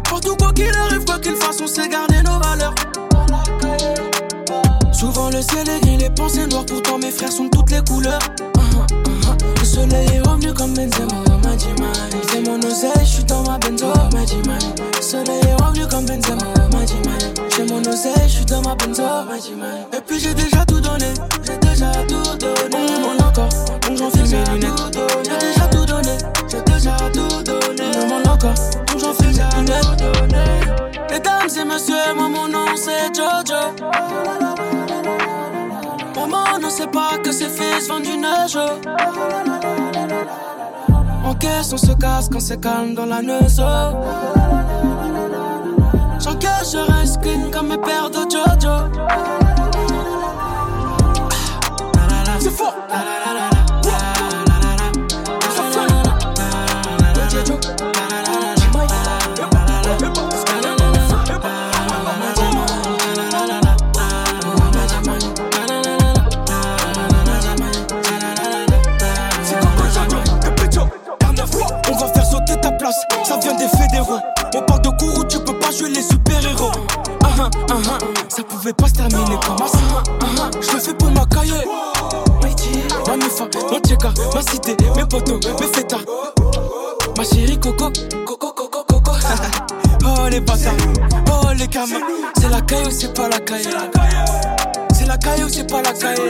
Pour 0.06 0.22
tout 0.22 0.38
quoi 0.38 0.54
qu'il 0.54 0.74
arrive, 0.74 1.04
quoi 1.04 1.20
qu'il 1.20 1.36
fasse, 1.36 1.60
on 1.60 1.68
sait 1.68 1.90
garder 1.90 2.22
nos 2.24 2.40
valeurs. 2.40 2.74
Souvent 4.94 5.30
le 5.30 5.42
ciel 5.42 5.68
est 5.68 5.82
gris, 5.82 5.98
les 5.98 6.10
pensées 6.10 6.48
noires, 6.48 6.66
pourtant 6.66 6.98
mes 6.98 7.12
frères 7.12 7.34
sont 7.34 7.44
de 7.46 7.50
toutes 7.50 7.72
les 7.72 7.82
couleurs. 7.84 8.20
Le 9.60 9.66
soleil 9.66 10.08
est 10.14 10.28
revenu 10.28 10.54
comme 10.54 10.74
Benzema, 10.74 11.22
Majima. 11.44 11.92
C'est 12.32 12.42
mon 12.48 12.58
oseille, 12.60 12.92
je 13.02 13.06
suis 13.06 13.24
dans 13.24 13.44
ma 13.44 13.58
benzo, 13.58 13.88
Majima. 14.14 14.58
Le 14.96 15.02
soleil 15.02 15.42
est 15.48 15.64
revenu 15.64 15.88
comme 15.88 16.06
Benzema, 16.06 16.46
Majima. 16.72 17.18
J'ai 17.56 17.66
mon 17.66 17.82
oseille, 17.82 18.14
je 18.28 18.36
suis 18.36 18.46
dans 18.46 18.62
ma 18.62 18.76
benzo, 18.76 19.04
Majima. 19.28 19.66
Et 19.96 20.02
puis 20.06 20.20
j'ai 20.20 20.34
déjà 20.34 20.66
tout 20.66 20.80
donné, 20.80 21.14
j'ai 21.44 21.58
déjà 21.58 21.92
tout 22.08 22.38
donné. 22.38 22.86
On 23.04 23.24
encore, 23.24 23.50
donc 23.88 23.98
j'en 23.98 24.10
fais 24.10 24.24
mes 24.24 24.44
lunettes. 24.52 25.00
J'ai 25.24 25.38
déjà 25.48 25.68
tout 25.68 25.86
donné, 25.86 26.18
j'ai 26.50 26.62
déjà 26.72 26.96
tout 27.14 27.44
donné. 27.44 27.92
On 28.10 28.30
encore, 28.30 28.54
donc 28.88 29.00
j'en 29.00 29.14
fais 29.14 29.28
mes 29.28 29.58
lunettes. 29.58 30.04
Mesdames 31.10 31.50
et 31.50 31.66
messieurs, 31.66 32.14
moi 32.16 32.30
mon 32.30 32.48
nom 32.48 32.76
c'est 32.76 33.16
Jojo. 33.16 33.74
Maman 36.58 36.70
ne 36.70 36.74
sait 36.74 36.88
pas 36.88 37.20
que 37.24 37.32
ses 37.32 37.50
fils 37.50 37.88
vendent 37.88 38.02
du 38.02 38.18
neige. 38.18 38.58
En 41.24 41.36
caisse, 41.36 41.72
on 41.72 41.78
se 41.78 41.92
casse 41.92 42.30
quand 42.32 42.40
c'est 42.40 42.60
calme 42.60 42.96
dans 42.96 43.06
la 43.06 43.22
neuse. 43.22 43.62
J'encaisse, 46.20 46.72
je 46.74 46.92
reste 46.92 47.22
clean 47.22 47.52
comme 47.52 47.68
mes 47.68 47.78
pères 47.78 48.10
de 48.10 48.22
Jojo. 48.32 49.47
Fêtards. 85.74 86.06
Ma 87.18 87.24
chérie 87.24 87.60
Coco, 87.60 87.92
Coco, 88.26 88.54
Coco, 88.54 88.84
Coco. 88.84 89.12
oh 90.06 90.28
les 90.30 90.40
bâtards, 90.40 90.74
oh 91.28 91.54
les 91.58 91.68
gamins. 91.68 92.00
C'est 92.40 92.50
la 92.50 92.62
caille 92.62 92.86
ou 92.86 92.92
c'est 92.92 93.14
pas 93.14 93.30
la 93.30 93.40
caille? 93.40 93.68
C'est 94.94 95.06
la 95.06 95.18
caille 95.18 95.44
ou 95.44 95.50
c'est 95.50 95.68
pas 95.68 95.82
la 95.82 95.94
caille? 95.94 96.30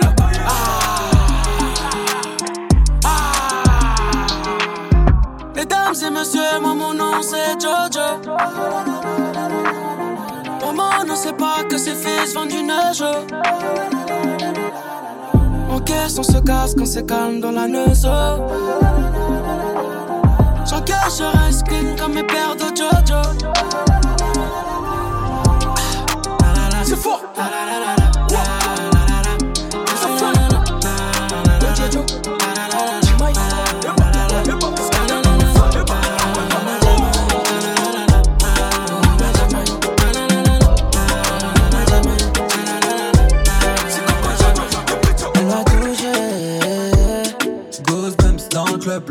Mesdames 5.55 5.95
et 6.05 6.09
messieurs, 6.11 6.59
moi 6.61 6.73
mon 6.75 6.93
nom 6.93 7.21
c'est 7.21 7.59
Jojo. 7.59 8.37
Maman 10.61 11.05
ne 11.09 11.15
sait 11.15 11.33
pas 11.33 11.63
que 11.69 11.77
ses 11.77 11.95
fils 11.95 12.33
vendent 12.33 12.49
du 12.49 12.63
neige. 12.63 13.03
En 15.77 15.79
caisse, 15.81 16.17
on 16.17 16.23
se 16.23 16.39
casse 16.39 16.73
quand 16.75 16.87
c'est 16.87 17.05
calme 17.05 17.39
dans 17.39 17.51
la 17.51 17.67
neuse. 17.67 18.01
J'encaisse, 20.67 21.19
je 21.19 21.37
reste 21.37 21.67
clean 21.67 21.95
comme 21.95 22.15
mes 22.15 22.23
pères 22.23 22.55
de 22.55 22.63
Jojo. 22.75 23.21
C'est 26.83 26.95
fort! 26.95 27.21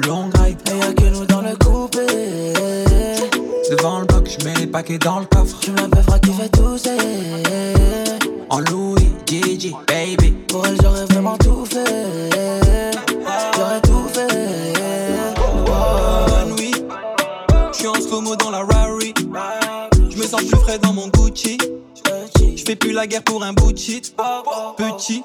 Long 0.03 0.31
ride. 0.35 0.59
Et 0.73 0.79
y'a 0.79 0.93
que 0.93 1.05
nous 1.05 1.26
dans 1.26 1.43
le 1.43 1.57
coupé. 1.57 2.07
Devant 3.71 4.00
le 4.00 4.07
bloc, 4.07 4.29
je 4.29 4.45
mets 4.45 4.55
les 4.55 4.67
paquets 4.67 4.99
dans 4.99 5.21
le 5.21 5.26
coffre. 5.26 5.59
Tu 5.61 5.71
m'appelleras 5.73 6.19
qui 6.21 6.33
fait 6.33 6.49
tousser. 6.49 6.75
Shit. 23.87 24.16
Petite. 24.76 25.25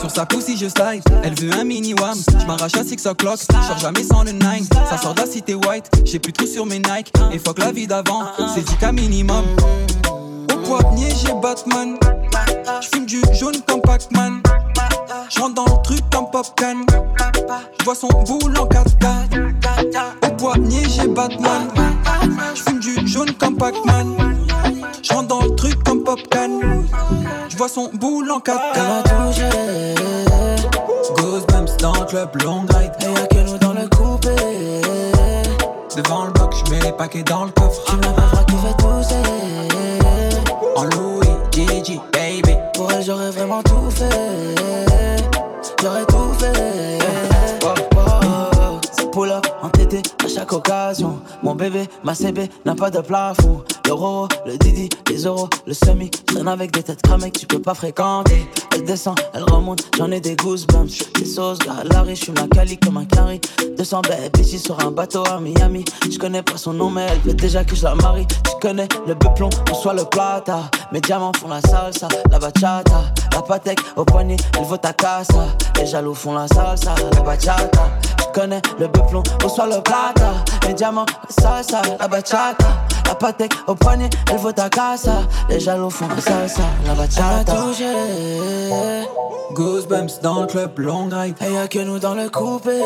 Sur 0.00 0.10
sa 0.10 0.26
poussée, 0.26 0.56
je 0.56 0.66
slide. 0.66 1.02
Elle 1.22 1.34
veut 1.34 1.52
un 1.52 1.64
mini 1.64 1.94
wham. 1.94 2.18
Je 2.40 2.46
m'arrache 2.46 2.74
à 2.74 2.82
6 2.82 3.06
o'clock. 3.06 3.38
Sors 3.38 3.78
jamais 3.78 4.02
sans 4.02 4.24
le 4.24 4.32
9. 4.32 4.62
Ça 4.88 4.98
sort 4.98 5.14
de 5.14 5.20
la 5.20 5.26
cité 5.26 5.54
white. 5.54 5.88
J'ai 6.04 6.18
plus 6.18 6.32
trop 6.32 6.46
sur 6.46 6.66
mes 6.66 6.78
Nike. 6.78 7.12
Et 7.32 7.38
fuck 7.38 7.58
la 7.58 7.70
vie 7.70 7.86
d'avant. 7.86 8.24
C'est 8.54 8.64
10 8.64 8.92
minimum. 8.92 9.44
Au 10.52 10.56
poignet, 10.66 11.10
j'ai 11.24 11.32
Batman. 11.40 11.96
J'fume 12.80 13.06
du 13.06 13.22
jaune 13.34 13.60
comme 13.68 13.82
Pac-Man. 13.82 14.42
J'rentre 15.28 15.54
dans 15.54 15.64
le 15.64 15.82
truc 15.84 16.00
comme 16.12 16.28
Popcan. 16.30 16.84
J'vois 17.80 17.94
son 17.94 18.08
boule 18.08 18.58
en 18.58 18.66
4 18.66 18.96
Au 20.24 20.30
poignet, 20.36 20.88
j'ai 20.88 21.06
Batman. 21.06 21.68
J'fume 22.54 22.80
du 22.80 23.06
jaune 23.06 23.32
comme 23.34 23.56
Pac-Man. 23.56 24.16
J'rentre 25.02 25.28
dans 25.28 25.42
le 25.42 25.54
truc 25.54 25.82
comme 26.10 26.22
Popcan. 26.22 26.60
J'vois 27.48 27.68
son 27.68 27.90
boule 27.94 28.30
en 28.30 28.40
4 28.40 28.60
Elle 28.74 28.82
m'a 28.82 29.02
touché. 29.02 29.94
Goosebumps 31.16 31.76
dans 31.78 31.92
le 31.94 32.06
club 32.06 32.42
long 32.42 32.60
ride. 32.68 32.92
Et 33.00 33.20
y'a 33.20 33.26
que 33.26 33.50
nous 33.50 33.58
dans 33.58 33.72
le 33.72 33.88
coupé. 33.88 34.28
Devant 35.96 36.26
le 36.26 36.32
bloc, 36.32 36.54
je 36.54 36.70
mets 36.70 36.80
les 36.80 36.92
paquets 36.92 37.22
dans 37.22 37.44
le 37.44 37.50
coffre. 37.50 37.82
Tu 37.86 37.96
m'as 37.96 38.12
pas 38.12 38.44
qui 38.44 38.56
fait 38.56 38.76
tousser. 38.78 39.14
En 40.76 40.84
Louis, 40.84 41.26
Gigi, 41.52 42.00
baby. 42.12 42.56
Pour 42.74 42.90
elle, 42.92 43.04
j'aurais 43.04 43.30
vraiment 43.30 43.62
tout 43.62 43.90
fait. 43.90 44.86
J'aurais 45.82 46.06
tout 46.06 46.32
fait. 46.38 46.98
Oh, 47.64 47.68
oh. 47.96 48.00
Up, 49.22 49.46
entêté 49.62 50.00
à 50.24 50.28
chaque 50.28 50.52
occasion. 50.52 51.20
Mon 51.42 51.54
bébé, 51.54 51.88
ma 52.02 52.14
CB 52.14 52.48
n'a 52.64 52.74
pas 52.74 52.90
de 52.90 53.00
plafond. 53.00 53.62
Le 53.86 53.92
Roro, 53.92 54.28
le 54.46 54.56
Didi, 54.56 54.88
les 55.08 55.24
euros, 55.24 55.48
le 55.66 55.74
semi. 55.74 56.10
Traîne 56.10 56.48
avec 56.48 56.72
des 56.72 56.82
têtes 56.82 57.02
cramées 57.02 57.30
tu 57.30 57.46
peux 57.46 57.60
pas 57.60 57.74
fréquenter. 57.74 58.46
Elle 58.72 58.84
descend, 58.84 59.18
elle 59.34 59.44
remonte, 59.44 59.88
j'en 59.98 60.10
ai 60.10 60.20
des 60.20 60.36
goosebumps. 60.36 61.02
Des 61.18 61.24
sauces, 61.24 61.58
Larry, 61.90 62.14
je 62.16 62.24
suis 62.24 62.32
ma 62.32 62.46
cali 62.48 62.78
comme 62.78 62.98
un 62.98 63.04
carry. 63.04 63.40
200 63.76 64.02
belles 64.02 64.30
bitches 64.32 64.60
sur 64.60 64.78
un 64.80 64.90
bateau 64.90 65.24
à 65.26 65.40
Miami. 65.40 65.84
Je 66.10 66.18
connais 66.18 66.42
pas 66.42 66.56
son 66.56 66.72
nom, 66.72 66.90
mais 66.90 67.06
elle 67.10 67.18
veut 67.20 67.34
déjà 67.34 67.64
que 67.64 67.74
je 67.74 67.82
la 67.84 67.94
marie. 67.94 68.26
Tu 68.26 68.50
connais 68.60 68.88
le 69.06 69.14
buplon, 69.14 69.50
on 69.70 69.74
soit 69.74 69.94
le 69.94 70.04
plata. 70.04 70.70
Mes 70.92 71.00
diamants 71.00 71.32
font 71.32 71.48
la 71.48 71.60
salsa, 71.60 72.08
la 72.30 72.38
bachata. 72.38 73.04
La 73.32 73.42
patek 73.42 73.80
au 73.96 74.04
poignet, 74.04 74.36
elle 74.58 74.64
vaut 74.64 74.76
ta 74.76 74.92
casa. 74.92 75.46
Les 75.76 75.86
jaloux 75.86 76.14
font 76.14 76.34
la 76.34 76.46
salsa, 76.48 76.94
la 77.14 77.22
bachata. 77.22 77.90
Je 78.18 78.40
connais 78.40 78.62
le 78.78 78.86
buplon, 78.88 79.22
on 79.44 79.48
soit 79.48 79.66
le 79.66 79.82
plata. 79.82 80.44
Mes 80.66 80.74
diamants, 80.74 81.06
la 81.06 81.42
salsa, 81.42 81.82
la 81.98 82.08
bachata. 82.08 82.66
La 83.06 83.14
patek 83.14 83.52
au 83.66 83.74
poignet, 83.74 84.10
elle 84.30 84.38
vaut 84.38 84.52
ta 84.52 84.68
casa. 84.68 85.22
Les 85.48 85.60
jaloux 85.60 85.90
font 85.90 86.08
la 86.08 86.20
salsa, 86.20 86.62
la 86.86 86.94
bachata. 86.94 87.54
Goosebumps 89.52 90.20
dans 90.22 90.42
le 90.42 90.46
club 90.46 90.78
long 90.78 91.08
ride. 91.10 91.34
Et 91.40 91.52
y'a 91.52 91.66
que 91.66 91.80
nous 91.80 91.98
dans 91.98 92.14
le 92.14 92.28
coupé. 92.30 92.78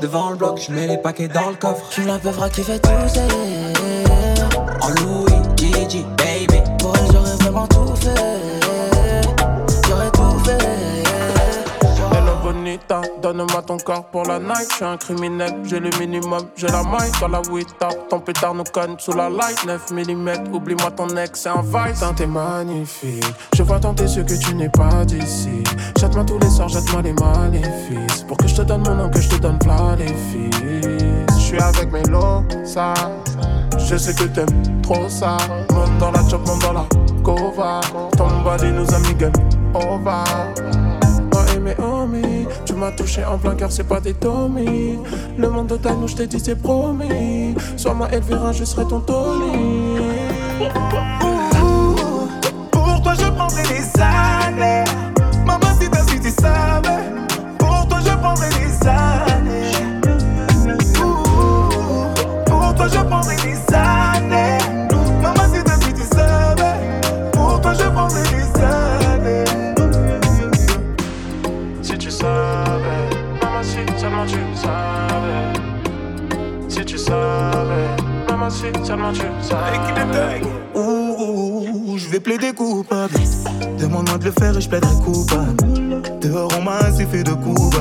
Devant 0.00 0.30
le 0.30 0.36
bloc, 0.36 0.60
je 0.66 0.72
mets 0.72 0.88
les 0.88 0.98
paquets 0.98 1.28
dans 1.28 1.50
le 1.50 1.56
coffre. 1.56 1.86
Tu 1.90 2.02
la 2.02 2.18
peuvra 2.18 2.50
qui 2.50 2.62
fait 2.62 2.80
tousser. 2.80 3.20
En 4.80 4.88
Louis, 4.88 5.32
Gigi, 5.56 6.04
baby. 6.18 6.60
Pour 6.78 6.94
elle, 6.96 7.12
j'aurais 7.12 7.36
vraiment 7.36 7.66
tout 7.68 7.94
fait. 7.96 8.63
Donne-moi 13.22 13.62
ton 13.62 13.76
corps 13.78 14.04
pour 14.06 14.24
la 14.24 14.38
night. 14.38 14.68
Je 14.70 14.76
suis 14.76 14.84
un 14.84 14.96
criminel, 14.96 15.60
j'ai 15.64 15.80
le 15.80 15.90
minimum, 15.98 16.42
j'ai 16.56 16.66
la 16.68 16.82
maille 16.82 17.10
dans 17.20 17.28
la 17.28 17.40
wita. 17.50 17.88
Ton 18.10 18.20
pétard 18.20 18.54
nous 18.54 18.64
conne 18.64 18.96
sous 18.98 19.12
la 19.12 19.28
light, 19.28 19.64
9 19.66 19.90
mm. 19.90 20.54
Oublie-moi 20.54 20.90
ton 20.90 21.08
ex, 21.16 21.40
c'est 21.40 21.48
un 21.48 21.62
vice. 21.62 21.98
Putain, 21.98 22.14
t'es 22.14 22.26
magnifique. 22.26 23.24
Je 23.54 23.62
vois 23.62 23.78
dans 23.78 23.94
tes 23.94 24.04
yeux 24.04 24.24
que 24.24 24.34
tu 24.34 24.54
n'es 24.54 24.68
pas 24.68 25.04
d'ici. 25.04 25.62
Jette-moi 25.98 26.24
tous 26.24 26.38
les 26.38 26.50
soirs, 26.50 26.68
jette-moi 26.68 27.02
les 27.02 27.12
maléfices. 27.12 28.22
Pour 28.26 28.36
que 28.36 28.48
je 28.48 28.56
te 28.56 28.62
donne 28.62 28.82
mon 28.86 28.94
nom, 28.94 29.10
que 29.10 29.20
je 29.20 29.28
te 29.30 29.36
donne 29.36 29.58
plein 29.58 29.96
les 29.96 30.06
fils. 30.06 30.50
Je 31.36 31.40
suis 31.40 31.60
avec 31.60 31.90
lots, 32.08 32.44
ça. 32.64 32.94
Je 33.78 33.96
sais 33.96 34.14
que 34.14 34.24
t'aimes 34.24 34.82
trop 34.82 35.08
ça. 35.08 35.36
Monte 35.72 35.98
dans 35.98 36.10
la 36.10 36.28
chop, 36.28 36.46
monte 36.46 36.62
dans 36.62 36.72
la 36.72 36.86
cova. 37.22 37.80
Ton 38.16 38.42
body 38.42 38.72
nous 38.72 38.92
amigos, 38.94 39.32
over. 39.74 40.24
Oh, 41.36 42.06
et 42.14 42.33
tu 42.64 42.74
m'as 42.74 42.92
touché 42.92 43.24
en 43.24 43.38
plein 43.38 43.54
cœur, 43.54 43.70
c'est 43.72 43.84
pas 43.84 44.00
des 44.00 44.14
Tommy. 44.14 44.98
Le 45.36 45.48
monde 45.50 45.68
total, 45.68 45.96
nous 46.00 46.08
je 46.08 46.16
t'ai 46.16 46.26
dit, 46.26 46.40
c'est 46.40 46.60
promis. 46.60 47.54
Sois-moi 47.76 48.08
Elvira, 48.12 48.52
je 48.52 48.64
serai 48.64 48.86
ton 48.86 49.00
Tony. 49.00 49.98
Pour 52.70 53.02
toi, 53.02 53.14
je 53.18 53.30
prendrai 53.30 53.62
des 53.62 54.00
années? 54.00 54.84
Maman, 55.46 55.74
si 55.80 55.88
t'as 55.88 56.04
si 56.06 56.20
tu 56.20 56.30
savais. 56.30 57.12
Pour 57.58 57.86
toi, 57.88 57.98
je 58.04 58.12
prendrai 58.16 58.48
des 58.50 58.86
années? 58.88 59.72
Pour 62.46 62.74
toi, 62.74 62.86
je 62.88 63.00
prendrai 63.00 63.36
des 63.36 63.74
années. 63.74 63.83
Ouh, 80.74 81.96
je 81.98 82.08
vais 82.08 82.20
plaider 82.20 82.52
coupable. 82.52 83.14
Demande-moi 83.78 84.18
de 84.18 84.24
le 84.24 84.32
faire 84.32 84.56
et 84.56 84.60
je 84.60 84.68
plaiderai 84.68 84.94
coupable. 85.04 85.56
Dehors, 86.20 86.50
on 86.58 86.62
m'a 86.62 86.76
assez 86.78 87.04
fait 87.06 87.22
de 87.22 87.32
coups. 87.32 87.76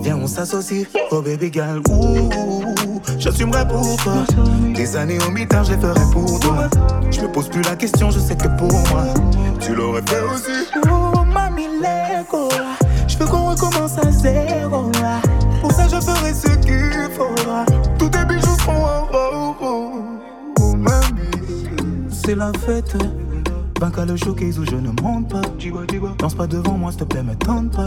Viens, 0.00 0.16
on 0.22 0.26
s'associe, 0.26 0.86
oh 1.10 1.22
baby 1.22 1.50
girl. 1.52 1.80
Ouh, 1.90 3.00
j'assumerai 3.18 3.66
pour 3.66 3.96
toi. 4.02 4.24
Des 4.74 4.96
années 4.96 5.18
au 5.26 5.30
mitard, 5.30 5.64
je 5.64 5.72
les 5.72 5.78
ferai 5.80 6.04
pour 6.12 6.38
toi. 6.40 6.68
Je 7.10 7.20
me 7.20 7.28
pose 7.28 7.48
plus 7.48 7.62
la 7.62 7.76
question, 7.76 8.10
je 8.10 8.18
sais 8.18 8.36
que 8.36 8.48
pour 8.58 8.72
moi, 8.90 9.04
tu 9.60 9.74
l'aurais 9.74 10.02
fait 10.06 10.20
aussi. 10.20 10.68
Oh, 10.90 11.24
mamie, 11.32 11.68
Lego. 11.80 12.48
Je 13.08 13.16
veux 13.18 13.26
qu'on 13.26 13.50
recommence 13.50 13.96
à 13.98 14.10
zéro. 14.10 14.90
là. 15.00 15.20
Pour 15.60 15.72
ça, 15.72 15.84
je 15.88 15.96
ferai 16.00 16.34
ce 16.34 16.48
qu'il 16.58 17.08
faudra. 17.16 17.64
Tous 17.98 18.08
tes 18.08 18.24
C'est 22.24 22.34
la 22.34 22.52
fête. 22.66 22.96
À 23.82 24.04
le 24.06 24.16
showcase 24.16 24.58
où 24.58 24.64
je 24.64 24.76
ne 24.76 24.88
monte 25.02 25.28
pas. 25.28 25.42
Danse 26.18 26.34
pas 26.34 26.46
devant 26.46 26.72
moi, 26.72 26.90
s'il 26.90 27.00
te 27.00 27.04
plaît, 27.04 27.22
me 27.22 27.34
tente 27.34 27.70
pas. 27.72 27.84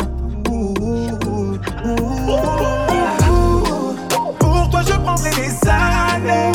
Pour 4.39 4.69
toi, 4.69 4.81
je 4.85 4.93
prendrai 4.93 5.31
des 5.31 5.67
années. 5.67 6.51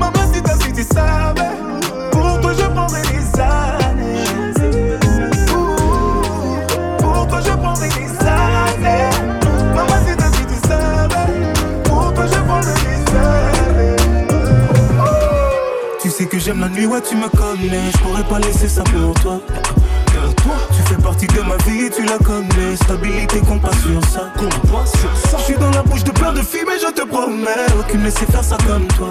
Maman, 0.00 0.32
si 0.32 0.42
t'as 0.42 0.58
su, 0.58 0.72
tu 0.72 0.82
savais. 0.82 1.61
J'aime 16.44 16.60
la 16.60 16.68
nuit, 16.68 16.86
ouais, 16.86 17.00
tu 17.00 17.16
me 17.16 17.28
connais. 17.28 17.90
Je 17.92 17.98
pourrais 17.98 18.24
pas 18.24 18.38
laisser 18.40 18.68
ça 18.68 18.82
pour 18.84 19.14
toi. 19.20 19.40
Tu 20.74 20.82
fais 20.88 21.00
partie 21.00 21.26
de 21.26 21.40
ma 21.40 21.56
vie 21.64 21.86
et 21.86 21.90
tu 21.90 22.04
la 22.04 22.18
connais. 22.18 22.76
Stabilité, 22.76 23.40
compte 23.40 23.62
pas 23.62 23.72
sur 23.72 24.04
ça. 24.06 24.32
Je 25.38 25.42
suis 25.42 25.54
dans 25.54 25.70
la 25.70 25.82
bouche 25.82 26.04
de 26.04 26.10
plein 26.10 26.32
de 26.32 26.40
filles, 26.42 26.64
mais 26.66 26.78
je 26.80 26.92
te 26.92 27.06
promets. 27.06 27.66
Aucune 27.78 28.02
ne 28.02 28.10
sait 28.10 28.26
faire 28.26 28.44
ça 28.44 28.56
comme 28.66 28.86
toi. 28.88 29.08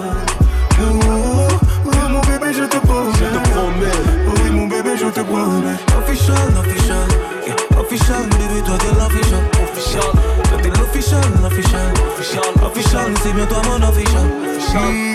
Oh, 0.80 0.84
oh, 0.84 1.48
oh, 1.86 2.08
mon 2.10 2.20
bébé, 2.20 2.52
je 2.52 2.64
te 2.64 2.76
promets. 2.78 3.12
Je 3.14 3.24
te 3.24 3.48
promets. 3.48 4.44
Oui, 4.44 4.50
mon 4.50 4.66
bébé, 4.66 4.90
je 4.98 5.06
te 5.06 5.20
promets. 5.20 5.76
Official, 5.98 6.36
official. 6.58 7.08
Yeah, 7.46 7.56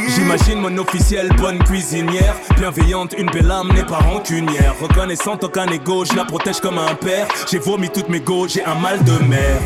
J'imagine 0.08 0.60
mon 0.60 0.78
officielle 0.78 1.30
bonne 1.38 1.60
cuisinière. 1.60 2.36
Bienveillante, 2.58 3.14
une 3.18 3.30
belle 3.32 3.50
âme 3.50 3.72
n'est 3.74 3.86
pas 3.86 3.98
rancunière. 3.98 4.76
Reconnaissante, 4.82 5.44
aucun 5.44 5.68
égo, 5.68 6.06
je 6.06 6.16
la 6.16 6.26
protège 6.26 6.60
comme 6.60 6.78
un 6.78 6.94
père. 6.96 7.28
J'ai 7.50 7.60
vomi 7.60 7.90
toutes 7.90 8.10
mes 8.10 8.20
go, 8.20 8.48
j'ai 8.48 8.64
un 8.64 8.76
mal 8.76 9.04
de 9.04 9.18
mer. 9.26 9.58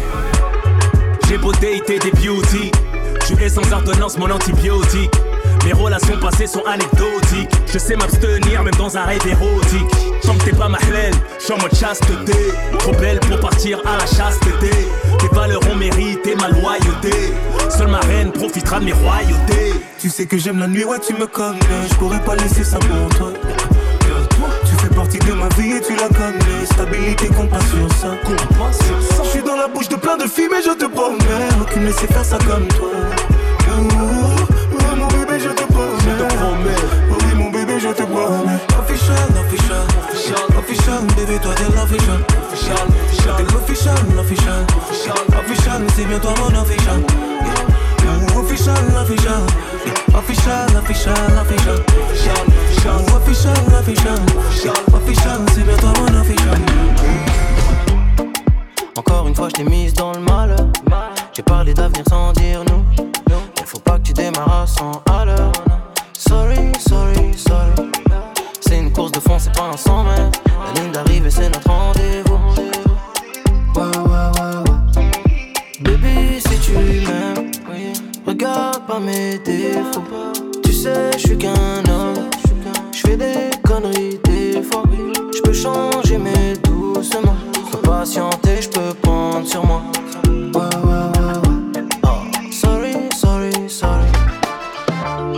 J'ai 1.27 1.37
beau 1.37 1.51
des 1.53 1.81
beauty 2.13 2.71
Tu 3.25 3.41
es 3.43 3.49
sans 3.49 3.71
ordonnance 3.71 4.17
mon 4.17 4.29
antibiotique 4.29 5.11
mes 5.65 5.73
relations 5.73 6.17
passées 6.19 6.47
sont 6.47 6.63
anecdotiques 6.65 7.51
Je 7.71 7.77
sais 7.77 7.95
m'abstenir 7.95 8.63
même 8.63 8.73
dans 8.75 8.97
un 8.97 9.03
rêve 9.03 9.25
érotique 9.27 9.89
Tant 10.23 10.35
que 10.35 10.43
t'es 10.45 10.55
pas 10.55 10.69
ma 10.69 10.77
je 11.39 11.43
suis 11.45 11.53
en 11.53 11.57
mode 11.57 11.73
chasteté 11.73 12.37
Trop 12.79 12.91
belle 12.93 13.19
pour 13.19 13.39
partir 13.39 13.79
à 13.85 13.97
la 13.97 14.05
chasteté 14.05 14.69
Tes 15.19 15.35
valeurs 15.35 15.61
ont 15.71 15.75
mérité 15.75 16.35
ma 16.35 16.49
loyauté 16.49 17.33
Seule 17.69 17.87
ma 17.87 17.99
reine 17.99 18.31
profitera 18.31 18.79
de 18.79 18.85
mes 18.85 18.93
royautés 18.93 19.73
Tu 19.99 20.09
sais 20.09 20.25
que 20.25 20.37
j'aime 20.37 20.59
la 20.59 20.67
nuit, 20.67 20.83
ouais, 20.83 20.99
tu 20.99 21.13
me 21.13 21.25
connais. 21.25 21.57
Je 21.89 21.95
pourrais 21.95 22.19
pas 22.23 22.35
laisser 22.35 22.63
ça 22.63 22.77
pour 22.77 23.17
toi. 23.17 23.31
Tu 24.65 24.75
fais 24.75 24.93
partie 24.93 25.19
de 25.19 25.33
ma 25.33 25.47
vie 25.49 25.77
et 25.77 25.81
tu 25.81 25.95
la 25.95 26.07
connais. 26.09 26.65
Stabilité, 26.65 27.27
compte 27.27 27.49
pas 27.49 27.59
sur 27.61 27.91
ça. 27.99 28.15
Je 29.23 29.29
suis 29.29 29.41
dans 29.41 29.55
la 29.55 29.67
bouche 29.67 29.89
de 29.89 29.95
plein 29.95 30.17
de 30.17 30.27
filles, 30.27 30.49
mais 30.51 30.61
je 30.61 30.71
te 30.71 30.85
promets. 30.85 31.17
Aucune 31.61 31.85
ne 31.85 31.91
sait 31.91 32.07
faire 32.07 32.25
ça 32.25 32.37
comme 32.37 32.67
toi. 32.67 32.89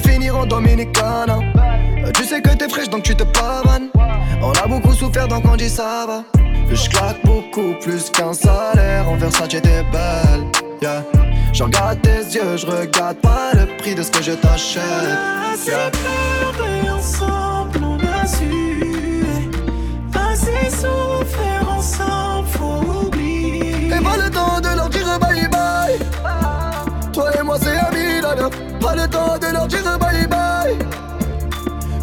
finir 0.00 0.36
en 0.36 0.46
Dominicana. 0.46 1.38
Euh, 2.04 2.10
tu 2.12 2.24
sais 2.24 2.40
que 2.40 2.50
t'es 2.50 2.68
fraîche 2.68 2.88
donc 2.88 3.02
tu 3.02 3.14
te 3.14 3.24
pavanes. 3.24 3.88
On 4.42 4.52
a 4.52 4.66
beaucoup 4.66 4.92
souffert 4.92 5.28
donc 5.28 5.44
on 5.44 5.56
dit 5.56 5.68
ça 5.68 6.06
va. 6.06 6.24
Je 6.72 6.88
claque 6.88 7.24
beaucoup 7.24 7.74
plus 7.80 8.10
qu'un 8.10 8.32
salaire. 8.32 9.08
En 9.08 9.16
Versace 9.16 9.50
j'étais 9.50 9.82
belle. 9.92 10.44
Yeah. 10.80 11.04
Je 11.52 11.64
regarde 11.64 12.00
tes 12.00 12.22
yeux, 12.34 12.56
je 12.56 12.66
regarde 12.66 13.16
pas 13.18 13.50
le 13.54 13.66
prix 13.76 13.94
de 13.94 14.02
ce 14.02 14.10
que 14.10 14.22
je 14.22 14.32
t'achète. 14.32 14.82
Ah, 14.82 16.69
le 28.94 29.08
temps 29.08 29.38
de. 29.38 29.50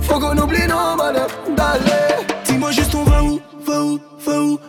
Faut 0.08 0.20
qu'on 0.20 0.38
oublie 0.38 0.66
nos 0.68 0.96
malheurs 0.96 1.30
d'aller. 1.56 2.26
Dis-moi 2.46 2.72
juste 2.72 2.96
on 2.96 3.04
va 3.04 3.22
où, 3.24 3.40
va 3.66 3.84
où, 3.84 4.00
va 4.26 4.42
où? 4.42 4.60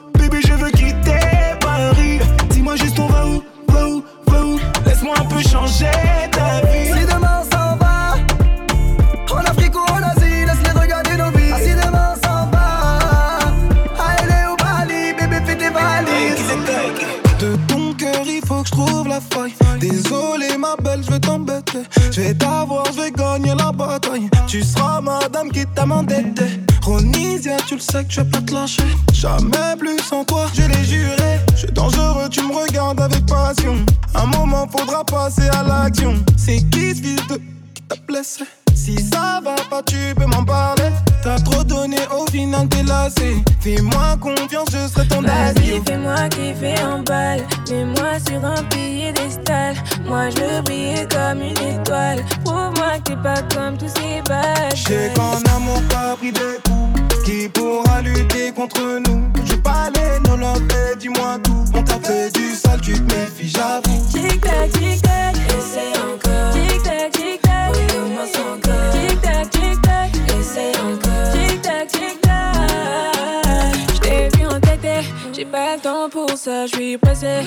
Tu 24.48 24.62
seras 24.62 25.02
madame 25.02 25.50
qui 25.50 25.66
t'a 25.74 25.84
mandaté. 25.84 26.44
Ronisia, 26.82 27.58
tu 27.66 27.74
le 27.74 27.80
sais 27.80 28.02
que 28.02 28.10
je 28.10 28.22
vais 28.22 28.30
pas 28.30 28.40
te 28.40 28.54
lâcher. 28.54 28.82
Jamais 29.12 29.76
plus 29.78 29.98
sans 29.98 30.24
toi, 30.24 30.46
je 30.54 30.62
l'ai 30.62 30.84
juré. 30.84 31.38
Je 31.52 31.58
suis 31.58 31.72
dangereux, 31.72 32.30
tu 32.30 32.40
me 32.40 32.54
regardes 32.54 32.98
avec 32.98 33.26
passion. 33.26 33.76
Un 34.14 34.24
moment 34.24 34.66
faudra 34.66 35.04
passer 35.04 35.50
à 35.50 35.62
l'action. 35.62 36.14
C'est 36.38 36.62
qui 36.70 36.94
ce 36.94 37.02
de 37.28 37.36
qui 37.74 37.82
t'a 37.82 37.96
blessé? 38.06 38.44
Si 38.88 38.96
ça 39.12 39.38
va 39.44 39.54
pas, 39.68 39.82
tu 39.82 40.14
peux 40.16 40.24
m'en 40.24 40.42
parler. 40.42 40.90
T'as 41.22 41.38
trop 41.40 41.62
donné, 41.62 41.98
au 42.10 42.24
final 42.30 42.66
t'es 42.70 42.82
lassé. 42.82 43.44
Fais-moi 43.60 44.16
confiance, 44.18 44.70
je 44.72 44.88
serai 44.88 45.06
ton 45.06 45.20
Vas-y, 45.20 45.82
fais-moi 45.86 46.26
kiffer 46.30 46.82
en 46.82 47.00
balle. 47.00 47.46
Mets-moi 47.70 48.18
sur 48.26 48.42
un 48.42 48.64
piédestal. 48.64 49.74
Moi, 50.06 50.30
je 50.30 50.40
veux 50.40 50.62
briller 50.62 51.06
comme 51.10 51.42
une 51.42 51.80
étoile. 51.80 52.24
Prouve-moi 52.46 52.92
t'es 53.04 53.16
pas 53.16 53.42
comme 53.54 53.76
tous 53.76 53.92
ces 53.94 54.22
bâches. 54.26 54.84
J'ai 54.88 55.12
qu'en 55.14 55.36
amour, 55.54 55.82
pas 55.90 56.16
pris 56.16 56.32
de 56.32 56.58
coups. 56.64 57.24
Qui 57.26 57.46
pourra 57.50 58.00
lutter 58.00 58.52
contre 58.52 59.02
nous? 59.06 59.30
Je 59.44 59.54
parlais, 59.56 60.18
non, 60.26 60.38
non, 60.38 60.54
dis-moi 60.98 61.36
tout. 61.44 61.62
On 61.74 61.82
t'a 61.82 62.00
fait 62.00 62.32
du 62.32 62.54
sale, 62.54 62.80
tu 62.80 62.94
te 62.94 63.14
méfies, 63.14 63.50
j'avoue. 63.50 64.00
Tic-tac, 64.10 64.72
tic-tac, 64.72 65.36
essaie 65.58 65.92
encore. 65.98 66.54
Tic-tac, 66.54 67.10
tic-tac, 67.12 67.76
recommence 67.76 68.34
encore. 68.36 68.67
je 76.48 76.74
suis 76.74 76.96
pressé. 76.98 77.40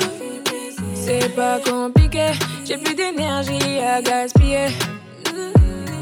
C'est 0.93 1.35
pas 1.35 1.59
compliqué, 1.59 2.27
j'ai 2.65 2.77
plus 2.77 2.93
d'énergie 2.93 3.79
à 3.79 4.01
gaspiller. 4.01 4.67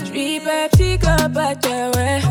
Je 0.01 0.05
suis 0.05 0.39
pas 0.39 0.67
psychopathe, 0.71 1.67
ouais. 1.95 2.21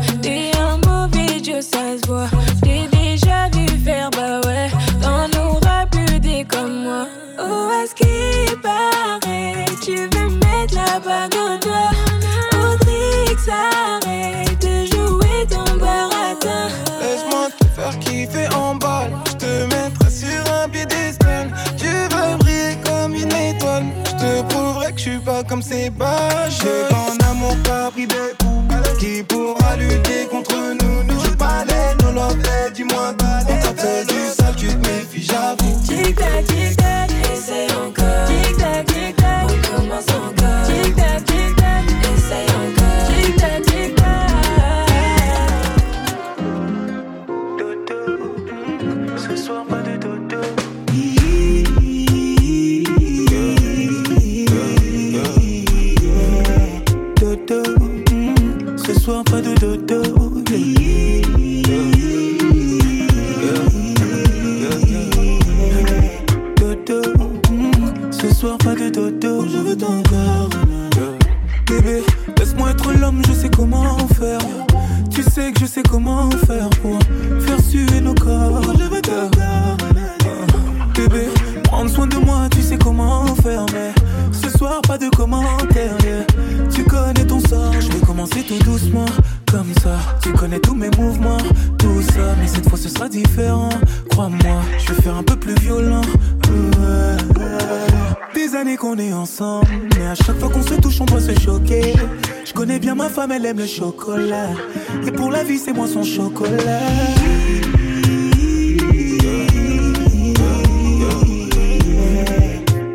Et 105.07 105.11
pour 105.11 105.31
la 105.31 105.43
vie, 105.43 105.57
c'est 105.57 105.73
moi 105.73 105.87
son 105.87 106.03
chocolat. 106.03 106.79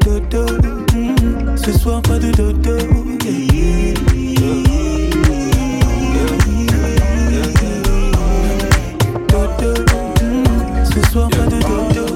Dodo, 0.04 0.46
mm, 0.94 1.56
ce 1.56 1.72
soir 1.72 2.00
pas 2.02 2.18
de 2.18 2.30
dodo. 2.30 2.78
Dodo, 9.28 9.74
mm, 10.22 10.84
ce 10.84 11.10
soir 11.10 11.28
pas 11.30 11.46
de 11.46 11.60
dodo. 11.60 12.06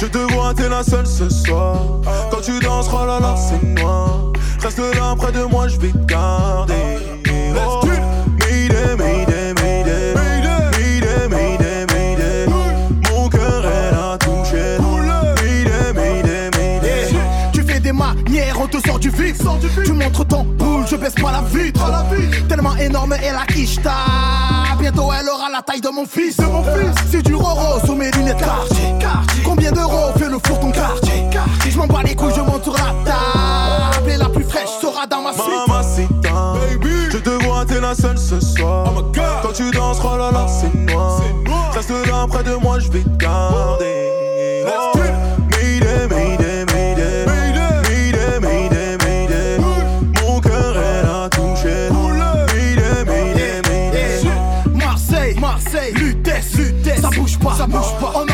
Je 0.00 0.06
te 0.06 0.18
vois, 0.32 0.54
t'es 0.54 0.68
la 0.68 0.82
seule 0.82 1.06
ce 1.06 1.28
soir. 1.28 1.76
Quand 2.30 2.40
tu 2.40 2.58
danses, 2.60 2.88
oh 2.92 3.06
là 3.06 3.20
là, 3.20 3.34
c'est 3.36 3.62
noir. 3.62 4.32
Reste 4.62 4.78
là 4.78 5.16
près 5.16 5.32
de 5.32 5.42
moi, 5.42 5.66
je 5.66 5.76
vais 5.80 5.90
te 5.90 6.06
garder. 6.06 6.72
Du 19.02 19.10
vide. 19.10 19.36
Tu 19.84 19.92
montres 19.92 20.24
ton 20.26 20.44
boule, 20.44 20.84
je 20.88 20.96
baisse 20.96 21.14
pas 21.14 21.32
la 21.32 21.42
vitre. 21.42 21.84
Tellement 22.48 22.76
énorme 22.76 23.14
est 23.14 23.32
la 23.32 23.44
quicheta. 23.46 23.90
Bientôt 24.78 25.10
elle 25.12 25.28
aura 25.28 25.50
la 25.50 25.60
taille 25.60 25.80
de 25.80 25.88
mon 25.88 26.06
fils. 26.06 26.36
C'est 27.10 27.22
du 27.22 27.34
roro 27.34 27.84
sous 27.84 27.96
mes 27.96 28.10
lunettes 28.12 28.38
quartier. 28.38 28.94
Combien 29.44 29.72
d'euros 29.72 30.12
fait 30.16 30.28
le 30.28 30.38
four 30.44 30.60
ton 30.60 30.70
quartier? 30.70 31.24
Je 31.68 31.76
m'en 31.76 31.86
bats 31.86 32.02
les 32.04 32.14
couilles, 32.14 32.32
je 32.34 32.40
monte 32.40 32.62
sur 32.62 32.74
la 32.74 32.94
table. 33.04 34.10
Et 34.10 34.16
la 34.16 34.28
plus 34.28 34.44
fraîche 34.44 34.70
sera 34.80 35.06
dans 35.06 35.22
ma 35.22 35.32
suite. 35.32 35.42
Je 37.10 37.18
te 37.18 37.44
vois, 37.44 37.64
t'es 37.66 37.80
la 37.80 37.94
seule 37.94 38.18
ce 38.18 38.40
soir. 38.40 38.92
Quand 39.42 39.52
tu 39.52 39.70
danses, 39.72 39.98
oh 40.04 40.16
là 40.16 40.30
là, 40.30 40.46
c'est 40.48 40.74
noir. 40.92 41.20
Reste 41.74 41.90
là 42.06 42.26
près 42.28 42.44
de 42.44 42.54
moi, 42.54 42.78
je 42.78 42.90
vais 42.90 43.02
te 43.02 43.16
garder. 43.16 44.31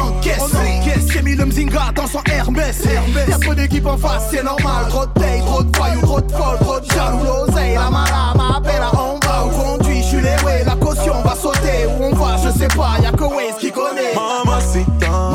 Encaisse, 0.00 0.38
on 0.40 0.56
encaisse. 0.56 1.06
J'ai 1.12 1.22
mis 1.22 1.34
le 1.34 1.44
Mzinga 1.46 1.92
dans 1.94 2.06
son 2.06 2.20
Hermès, 2.30 2.84
Hermès. 2.84 3.28
Y'a 3.28 3.38
trop 3.38 3.54
d'équipes 3.54 3.86
en 3.86 3.96
face, 3.96 4.28
c'est 4.30 4.42
normal. 4.42 4.86
Trop 4.88 5.06
de 5.06 5.12
paye, 5.12 5.40
trop 5.40 5.62
de 5.62 5.76
voyous, 5.76 6.00
trop 6.00 6.20
de 6.20 6.32
folles, 6.32 6.58
trop 6.60 6.80
de 6.80 6.90
jaloux, 6.90 7.24
l'oseille, 7.24 7.74
la 7.74 7.90
mala, 7.90 8.34
m'appelle 8.36 8.82
à 8.82 8.90
on 8.94 9.18
va 9.26 9.46
où 9.46 9.50
conduit, 9.50 10.02
je 10.02 10.08
suis 10.08 10.20
les 10.20 10.36
way, 10.44 10.64
la 10.64 10.76
caution 10.76 11.14
va 11.24 11.34
sauter, 11.34 11.86
où 11.98 12.04
on 12.04 12.14
va, 12.14 12.36
je 12.42 12.50
sais 12.58 12.68
pas, 12.68 12.98
y'a 13.02 13.12
que 13.12 13.24
Waze 13.24 13.58
qui 13.58 13.70
connaît. 13.70 14.14
Mamacita, 14.14 15.30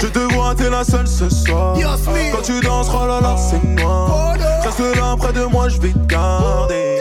je 0.00 0.06
te 0.06 0.34
vois, 0.34 0.54
t'es 0.54 0.70
la 0.70 0.84
seule 0.84 1.08
ce 1.08 1.28
soir. 1.28 1.76
Yasmine. 1.78 2.32
Quand 2.32 2.42
tu 2.42 2.60
danses, 2.60 2.88
oh 2.94 3.06
là 3.06 3.20
là, 3.20 3.36
c'est 3.36 3.62
noir. 3.64 4.34
Reste 4.62 4.96
là 4.96 5.16
près 5.18 5.32
de 5.32 5.44
moi, 5.44 5.68
je 5.68 5.80
vais 5.80 5.92
te 5.92 6.06
garder. 6.06 7.00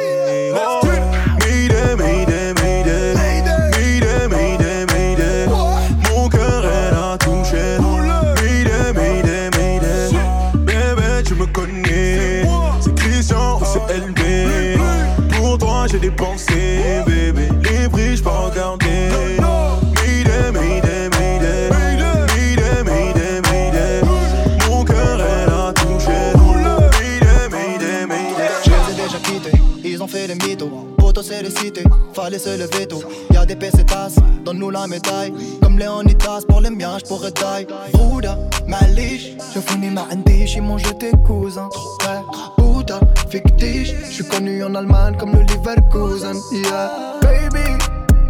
Lever 32.48 32.88
tôt. 32.88 33.04
Y'a 33.32 33.46
des 33.46 33.56
pesetas, 33.56 34.16
donne-nous 34.46 34.70
la 34.70 34.88
médaille. 34.88 35.34
Comme 35.62 35.78
Léonidas, 35.78 36.42
pour 36.48 36.62
les 36.62 36.70
miens, 36.70 36.98
j'pourrais 37.00 37.32
taille. 37.32 37.68
Bouddha, 37.94 38.38
Malish, 38.68 39.32
je 39.54 39.60
finis 39.60 39.90
ma 39.90 40.08
indiche, 40.12 40.56
ils 40.56 40.62
m'ont 40.62 40.78
jeté 40.78 41.12
cousin. 41.26 41.70
Ouais, 42.06 42.22
Bouddha, 42.58 43.00
fictiche, 43.30 43.94
j'suis 44.10 44.26
connu 44.26 44.64
en 44.64 44.76
Allemagne 44.76 45.16
comme 45.18 45.34
le 45.34 45.42
Leverkusen. 45.42 46.38
Yeah, 46.52 47.20
baby, 47.22 47.78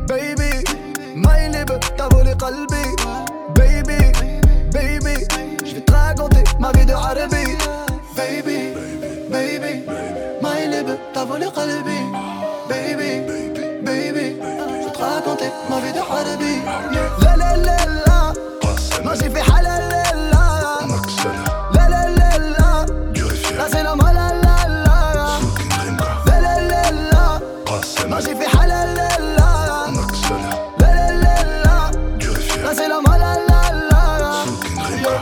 baby, 0.08 0.64
my 1.16 1.50
lib, 1.52 1.72
t'as 1.98 2.10
volé 2.10 2.34
qalbi. 2.40 2.84
Baby, 3.56 4.12
baby, 4.72 5.26
j'vais 5.66 5.82
te 5.82 5.92
raconter 5.92 6.44
ma 6.60 6.72
vie 6.72 6.86
de 6.86 6.94
Arabi. 6.94 7.58
Baby, 8.16 8.74
baby, 9.30 9.84
my 10.42 10.68
lib, 10.68 10.88
t'as 11.14 11.26
volé 11.26 11.46
qalbi. 11.54 12.39
Fait 15.40 15.52
fait 15.82 15.94
la. 18.08 18.34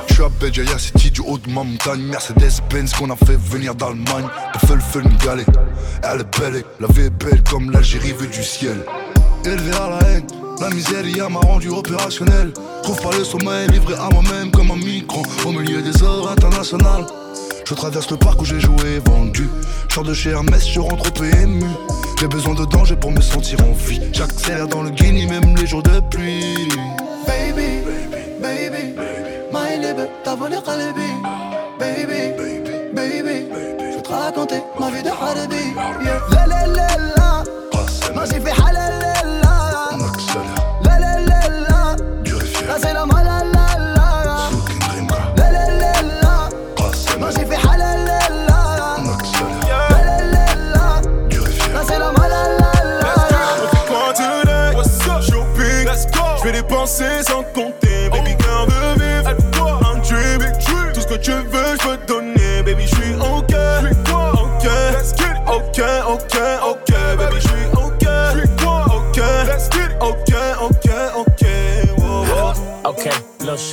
Je 0.07 0.13
suis 0.13 0.23
à 0.23 0.29
Béjaïa 0.29 0.79
City 0.79 1.11
du 1.11 1.21
haut 1.21 1.37
de 1.37 1.49
ma 1.49 1.63
montagne 1.63 2.01
Mercedes-Benz 2.01 2.93
qu'on 2.93 3.09
a 3.11 3.15
fait 3.15 3.37
venir 3.37 3.75
d'Allemagne 3.75 4.27
Le 4.53 4.79
feu 4.79 5.01
le 5.01 5.25
galet 5.25 5.45
Elle 6.03 6.21
est 6.21 6.39
belle, 6.39 6.63
la 6.79 6.87
vie 6.87 7.01
est 7.03 7.09
belle 7.09 7.43
comme 7.43 7.71
l'Algérie 7.71 8.13
vue 8.13 8.27
du 8.27 8.43
ciel 8.43 8.83
Élevé 9.47 9.71
à 9.77 9.89
la 9.89 10.09
haine, 10.09 10.27
la 10.59 10.69
misère 10.69 11.07
y 11.07 11.19
m'a 11.31 11.39
rendu 11.39 11.69
opérationnel. 11.69 12.51
Trouve 12.83 13.01
pas 13.01 13.17
le 13.17 13.23
sommeil, 13.23 13.69
livré 13.69 13.93
à 13.93 14.09
moi-même 14.09 14.51
comme 14.51 14.71
un 14.71 14.75
micro 14.75 15.21
Au 15.45 15.51
milieu 15.53 15.81
des 15.81 16.03
heures 16.03 16.29
internationales. 16.29 17.05
Je 17.65 17.73
traverse 17.73 18.11
le 18.11 18.17
parc 18.17 18.41
où 18.41 18.45
j'ai 18.45 18.59
joué 18.59 18.99
vendu. 19.05 19.49
Je 19.87 19.95
sors 19.95 20.03
de 20.03 20.13
chez 20.13 20.31
Hermès, 20.31 20.67
je 20.67 20.81
rentre 20.81 21.07
au 21.07 21.11
PMU 21.11 21.63
J'ai 22.19 22.27
besoin 22.27 22.55
de 22.55 22.65
danger 22.65 22.97
pour 22.97 23.11
me 23.11 23.21
sentir 23.21 23.59
en 23.61 23.71
vie. 23.71 24.01
J'accélère 24.11 24.67
dans 24.67 24.83
le 24.83 24.89
Guinée, 24.89 25.25
même 25.27 25.55
les 25.55 25.65
jours 25.65 25.83
de 25.83 26.01
pluie. 26.11 26.67
Baby, 27.25 27.85
baby, 28.41 28.95
my 29.53 29.79
lib, 29.79 30.09
t'as 30.25 30.35
volé 30.35 30.57
qalbi. 30.65 31.07
Baby, 31.79 32.33
baby, 32.93 33.45
je 33.79 33.95
vais 33.95 34.01
te 34.01 34.09
raconter 34.09 34.61
ma 34.77 34.89
vie 34.91 35.03
de 35.03 35.09
Arabi. 35.09 35.55
Yeah. 36.03 36.21
La 36.31 36.47
la 36.47 36.67
la 36.67 37.16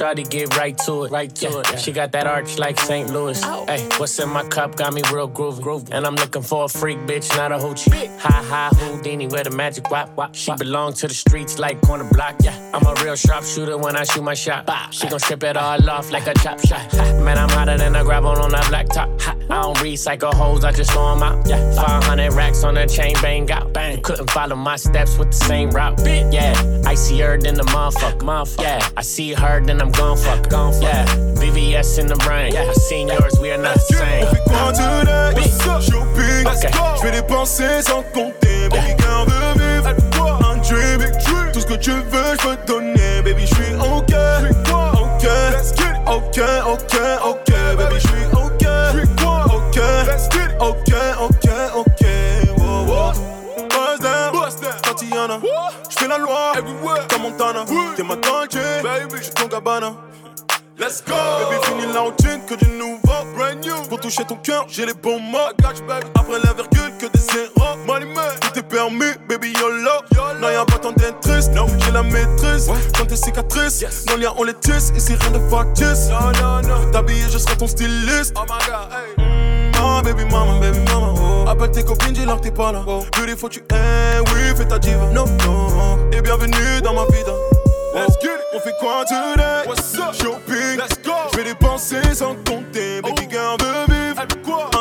Shawty 0.04 0.28
get 0.28 0.54
right 0.58 0.76
to 0.84 1.04
it. 1.04 1.10
Right 1.10 1.34
to 1.36 1.60
it. 1.60 1.80
She 1.80 1.90
got 1.90 2.12
that 2.12 2.26
arch 2.26 2.58
like 2.58 2.78
St. 2.78 3.08
Louis. 3.08 3.40
Oh. 3.42 3.64
Hey, 3.66 3.88
what's 3.96 4.18
in 4.18 4.28
my 4.28 4.44
cup 4.44 4.76
got 4.76 4.92
me 4.92 5.00
real 5.10 5.30
groovy. 5.30 5.60
groovy. 5.60 5.88
And 5.92 6.06
I'm 6.06 6.14
looking 6.14 6.42
for 6.42 6.64
a 6.64 6.68
freak 6.68 6.98
bitch, 6.98 7.34
not 7.38 7.52
a 7.52 7.56
hoochie. 7.56 8.14
Ha 8.18 8.44
ha 8.50 8.70
Houdini 8.74 9.28
with 9.28 9.46
a 9.46 9.50
magic 9.50 9.90
wop 9.90 10.14
wop. 10.14 10.34
She 10.34 10.52
belong 10.56 10.92
to 10.94 11.08
the 11.08 11.14
streets 11.14 11.58
like 11.58 11.80
corner 11.80 12.04
block. 12.12 12.34
Yeah, 12.42 12.54
I'm 12.74 12.84
a 12.84 12.94
real 13.02 13.16
sharpshooter 13.16 13.78
when 13.78 13.96
I 13.96 14.04
shoot 14.04 14.22
my 14.22 14.34
shot. 14.34 14.68
She 14.92 15.08
gon' 15.08 15.20
strip 15.20 15.42
it 15.42 15.56
all 15.56 15.88
off 15.88 16.10
like 16.12 16.26
a 16.26 16.34
chop 16.34 16.60
shot. 16.60 16.92
Man, 17.24 17.38
I'm 17.38 17.48
hotter 17.48 17.78
than 17.78 17.96
a 17.96 18.04
gravel 18.04 18.32
on 18.32 18.50
that 18.50 18.68
black 18.68 18.88
top. 18.88 19.08
I 19.26 19.62
don't 19.62 19.76
recycle 19.78 20.34
hoes, 20.34 20.64
I 20.64 20.72
just 20.72 20.90
throw 20.90 21.12
'em 21.12 21.22
out. 21.22 21.46
Yeah, 21.46 21.72
500 21.74 22.34
racks 22.34 22.62
on 22.62 22.74
the 22.74 22.86
chain, 22.86 23.14
bang 23.22 23.50
out. 23.50 23.72
Bang. 23.72 24.02
Couldn't 24.02 24.30
follow 24.30 24.56
my 24.56 24.76
steps 24.76 25.16
with 25.16 25.30
the 25.30 25.44
same 25.46 25.70
route. 25.70 25.98
Yeah, 26.30 26.54
I 26.84 26.94
see 26.94 27.20
her, 27.20 27.38
then 27.38 27.54
the 27.54 27.62
motherfucker. 27.64 28.18
motherfucker. 28.18 28.62
Yeah, 28.62 28.88
I 28.96 29.02
see 29.02 29.32
her, 29.32 29.60
then 29.64 29.80
I'm 29.80 29.93
gon' 29.96 30.16
fuck. 30.16 30.48
Gon' 30.48 30.72
fuck. 30.72 30.82
Yeah, 30.82 31.04
VVS 31.34 31.98
in 31.98 32.06
the 32.06 32.16
brain. 32.16 32.52
Yeah, 32.52 32.64
yours, 32.64 33.38
we 33.40 33.50
are 33.50 33.58
not 33.58 33.74
the 33.74 33.80
same. 33.80 34.24
On 34.24 34.30
fait 34.30 34.42
quoi 34.44 34.72
today? 34.72 35.42
Shopping, 35.80 36.46
je 36.98 37.02
vais 37.02 37.12
dépenser 37.12 37.82
sans 37.82 38.02
compter. 38.14 38.68
Baby, 38.70 38.94
garde 38.98 39.30
vivre. 39.56 39.94
Un 40.50 40.56
dream, 40.58 41.00
tout 41.52 41.60
ce 41.60 41.66
que 41.66 41.74
tu 41.74 41.90
veux, 41.90 42.36
je 42.40 42.48
peux 42.48 42.56
te 42.56 42.66
donner. 42.66 43.22
Baby, 43.24 43.46
je 43.46 43.54
suis 43.54 43.74
ok. 43.74 44.14
Ok, 45.14 45.26
ok, 46.06 46.38
ok, 46.66 46.96
ok. 47.24 47.50
Baby, 47.76 47.94
je 47.94 48.06
suis. 48.08 48.24
Ok, 48.32 48.66
ok, 49.52 49.78
ok, 50.60 50.93
Je 56.24 56.60
fais 56.60 56.62
la 56.62 56.80
loi, 56.80 56.98
comme 57.10 57.22
Montana. 57.22 57.64
T'es 57.96 58.02
ma 58.02 58.16
Dolce, 58.16 58.56
baby, 58.82 59.16
je 59.16 59.22
suis 59.24 59.34
ton 59.34 59.48
cabana. 59.48 59.94
Let's 60.76 61.04
go! 61.06 61.14
Baby, 61.14 61.64
fini 61.66 61.92
la 61.92 62.00
routine, 62.00 62.40
que 62.48 62.54
du 62.54 62.66
nouveau, 62.66 62.98
brand 63.36 63.64
new. 63.64 63.76
Pour 63.88 64.00
toucher 64.00 64.24
ton 64.24 64.36
cœur, 64.36 64.66
j'ai 64.68 64.86
les 64.86 64.94
bons 64.94 65.20
mots. 65.20 65.38
Après 66.14 66.38
la 66.42 66.52
virgule, 66.52 66.96
que 66.98 67.06
des 67.06 67.20
zéros. 67.20 67.76
Money 67.86 68.06
man, 68.06 68.24
tout 68.40 68.58
est 68.58 68.62
permis, 68.62 69.12
baby, 69.28 69.52
YOLO. 69.52 69.90
Non, 70.40 70.50
y'a 70.50 70.64
pas 70.64 70.78
tant 70.78 70.92
d'être 70.92 71.20
triste, 71.20 71.52
non, 71.52 71.66
j'ai 71.78 71.92
la 71.92 72.02
maîtrise. 72.02 72.68
Quand 72.98 73.06
tes 73.06 73.16
cicatrices, 73.16 73.84
dans 74.06 74.16
le 74.16 74.22
lien, 74.22 74.34
on 74.36 74.42
les 74.42 74.54
tisse. 74.54 74.92
Ici, 74.96 75.14
rien 75.14 75.30
de 75.30 75.48
factice. 75.48 76.08
Non, 76.08 76.32
non, 76.42 76.62
non. 76.62 76.90
T'habiller, 76.90 77.26
je 77.30 77.38
serai 77.38 77.56
ton 77.56 77.68
styliste. 77.68 78.34
Oh 78.36 78.42
my 78.42 78.58
god, 78.66 78.88
hey. 78.90 79.24
Mm, 79.24 79.33
baby 80.04 80.24
mama, 80.30 80.60
baby 80.60 80.78
mama, 80.90 81.14
oh. 81.16 81.48
Appelle 81.48 81.70
tes 81.70 81.82
copines, 81.82 82.12
dis-leur 82.12 82.36
que 82.36 82.44
t'es 82.44 82.50
pas 82.50 82.72
là. 82.72 82.82
Oh. 82.86 83.02
Beautiful, 83.16 83.50
tu 83.50 83.60
es, 83.60 84.20
oui, 84.20 84.54
fais 84.56 84.66
ta 84.66 84.78
diva. 84.78 85.06
Non, 85.12 85.24
non. 85.44 85.98
Et 86.12 86.20
bienvenue 86.20 86.80
dans 86.82 86.94
ma 86.94 87.04
vida. 87.06 87.32
Let's 87.94 88.16
get 88.20 88.28
it. 88.28 88.40
On 88.54 88.60
fait 88.60 88.74
quoi 88.80 89.04
today? 89.04 89.66
What's 89.66 89.94
up? 89.98 90.14
Shopping. 90.14 90.78
Let's 90.78 91.00
go. 91.04 91.12
Je 91.32 91.36
vais 91.38 91.44
dépenser 91.44 92.02
sans 92.12 92.34
compter. 92.46 93.00
Baby, 93.02 93.26
garde 93.28 93.62
vivre. 93.88 94.26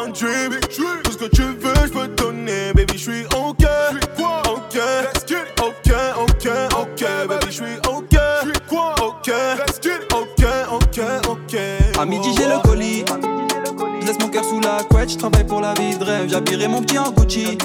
Un 0.03 0.09
dream. 0.09 0.59
Tout 1.03 1.11
ce 1.11 1.17
que 1.17 1.25
tu 1.25 1.43
veux, 1.43 1.85
je 1.85 1.91
peux 1.91 2.07
te 2.07 2.23
donner. 2.23 2.73
Baby, 2.73 2.93
je 2.97 3.11
suis 3.11 3.25
ok. 3.25 3.65
Ok. 4.49 4.75
Let's 4.75 5.25
get 5.27 5.35
it. 5.35 5.61
Ok, 5.61 5.93
ok, 6.17 6.47
ok. 6.75 7.27
Baby, 7.27 7.45
je 7.47 7.51
suis 7.51 7.77
ok. 7.87 8.19
Ok. 8.99 9.27
Let's 9.27 9.79
get 9.79 10.01
it. 10.01 10.13
Ok, 10.13 10.45
ok, 10.71 10.99
ok. 11.29 11.59
À 11.99 12.05
midi 12.05 12.33
j'ai 12.35 12.47
le 12.47 12.57
sous 14.53 14.59
la 14.59 14.83
couette, 14.83 15.11
je 15.11 15.17
travaille 15.17 15.45
pour 15.45 15.61
la 15.61 15.73
vie 15.73 15.97
de 15.97 16.03
rêve. 16.03 16.29
J'habillerai 16.29 16.67
mon 16.67 16.81
petit 16.81 16.99
en 16.99 17.11
Gucci. 17.11 17.57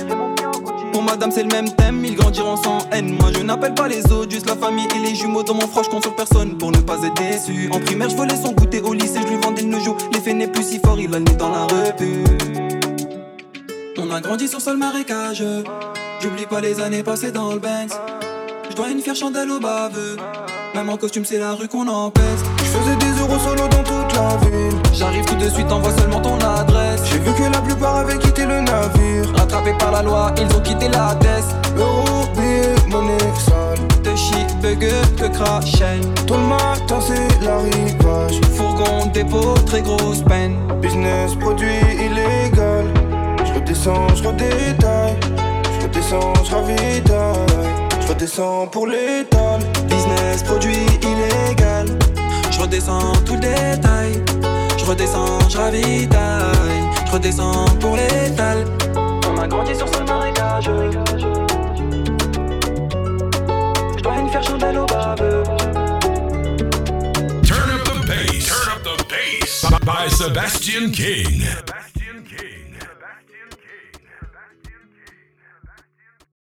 Pour 0.93 1.03
madame 1.03 1.31
c'est 1.31 1.43
le 1.43 1.49
même 1.49 1.71
thème, 1.75 2.03
ils 2.05 2.15
grandiront 2.15 2.57
sans 2.57 2.79
haine. 2.93 3.17
Moi 3.21 3.31
je 3.35 3.43
n'appelle 3.43 3.75
pas 3.75 3.89
les 3.89 4.11
autres, 4.11 4.31
juste 4.31 4.47
la 4.47 4.57
famille 4.57 4.89
et 4.97 4.99
les 5.07 5.15
jumeaux 5.15 5.43
dans 5.43 5.55
mon 5.55 5.67
froid. 5.67 5.83
Je 5.83 6.09
personne 6.09 6.57
pour 6.57 6.73
ne 6.73 6.79
pas 6.79 6.97
être 7.05 7.15
déçu. 7.15 7.69
En 7.73 7.81
primaire 7.81 8.09
je 8.09 8.17
volais 8.17 8.37
son 8.37 8.53
goûter 8.53 8.81
au 8.81 8.95
lycée, 8.95 9.21
je 9.23 9.29
lui 9.29 9.41
vendais 9.41 9.63
le 9.63 9.79
jour. 9.81 9.97
L'effet 10.13 10.33
n'est 10.33 10.49
plus 10.49 10.65
si 10.65 10.79
fort, 10.79 10.99
il 10.99 11.15
a 11.15 11.19
le 11.19 11.25
dans 11.25 11.51
la 11.51 11.65
revue. 11.65 12.25
On 13.99 14.11
a 14.11 14.21
grandi 14.21 14.49
sur 14.49 14.61
sol 14.61 14.79
marécage. 14.79 15.45
J'oublie 16.21 16.47
pas 16.47 16.61
les 16.61 16.81
années 16.81 17.03
passées 17.03 17.33
dans 17.33 17.53
le 17.53 17.59
Benz. 17.59 17.93
Je 18.71 18.75
dois 18.75 18.89
une 18.89 19.01
fière 19.01 19.17
chandelle 19.17 19.51
au 19.51 19.61
baveux. 19.61 20.17
Même 20.75 20.89
en 20.89 20.97
costume, 20.97 21.25
c'est 21.25 21.39
la 21.39 21.53
rue 21.53 21.69
qu'on 21.69 21.87
empêche. 21.87 22.58
Faisais 22.79 22.97
des 22.97 23.21
euros 23.21 23.39
solo 23.39 23.67
dans 23.69 23.83
toute 23.83 24.15
la 24.15 24.37
ville. 24.47 24.79
J'arrive 24.93 25.25
tout 25.25 25.35
de 25.35 25.49
suite, 25.49 25.71
envoie 25.73 25.91
seulement 25.99 26.21
ton 26.21 26.39
adresse. 26.39 27.03
J'ai 27.11 27.19
vu 27.19 27.33
que 27.33 27.53
la 27.53 27.61
plupart 27.61 27.97
avaient 27.97 28.19
quitté 28.19 28.45
le 28.45 28.61
navire. 28.61 29.33
Rattrapés 29.37 29.75
par 29.79 29.91
la 29.91 30.03
loi, 30.03 30.33
ils 30.39 30.57
ont 30.57 30.61
quitté 30.61 30.89
la 30.89 31.15
test. 31.17 31.49
Euro, 31.77 32.29
billet, 32.37 32.75
monnaie 32.87 33.19
sale. 33.37 33.79
De 34.05 34.15
shit, 34.15 34.57
bugger, 34.63 35.03
que 35.17 35.27
crachel. 35.27 36.01
Tout 36.27 36.35
le 36.35 36.47
matin, 36.47 37.01
c'est 37.01 37.45
l'arrivage. 37.45 38.41
Fourgon, 38.55 39.07
dépôt, 39.13 39.55
très 39.67 39.83
grosse 39.83 40.23
peine. 40.23 40.57
Business, 40.81 41.35
produit 41.35 41.81
illégal. 41.95 42.85
Je 43.45 43.55
redescends, 43.55 44.15
je 44.15 44.23
redétaille. 44.23 45.17
Je 45.81 45.87
redescends, 45.87 46.45
je 46.45 46.55
ravitaille. 46.55 47.47
Je 48.01 48.09
redescends 48.09 48.67
pour 48.69 48.87
l'étal. 48.87 49.59
Business, 49.89 50.45
produit 50.45 50.87
illégal. 51.03 51.87
Je 52.59 52.63
redescends 52.65 53.13
tout 53.25 53.35
le 53.35 53.41
détail. 53.41 54.25
Je 54.77 54.85
redescends, 54.85 55.49
je 55.49 55.57
ravitaille. 55.59 56.11
Je 57.07 57.13
redescends 57.13 57.67
pour 57.79 57.95
l'étal. 57.95 58.65
On 59.33 59.39
a 59.39 59.47
grandi 59.47 59.77
sur 59.77 59.87
ce 59.89 60.03
marécage. 60.03 60.65
Je 63.97 64.03
dois 64.03 64.19
une 64.19 64.29
faire 64.29 64.43
chandelle 64.43 64.77
au 64.77 64.87
baveux. 64.87 65.45
Turn 67.45 67.71
up 67.71 67.85
the 67.85 68.05
bass. 68.09 68.49
Turn 68.49 68.73
up 68.75 68.83
the 68.83 69.05
bass. 69.09 69.65
By 69.85 70.09
Sebastian 70.11 70.91
King. 70.91 71.45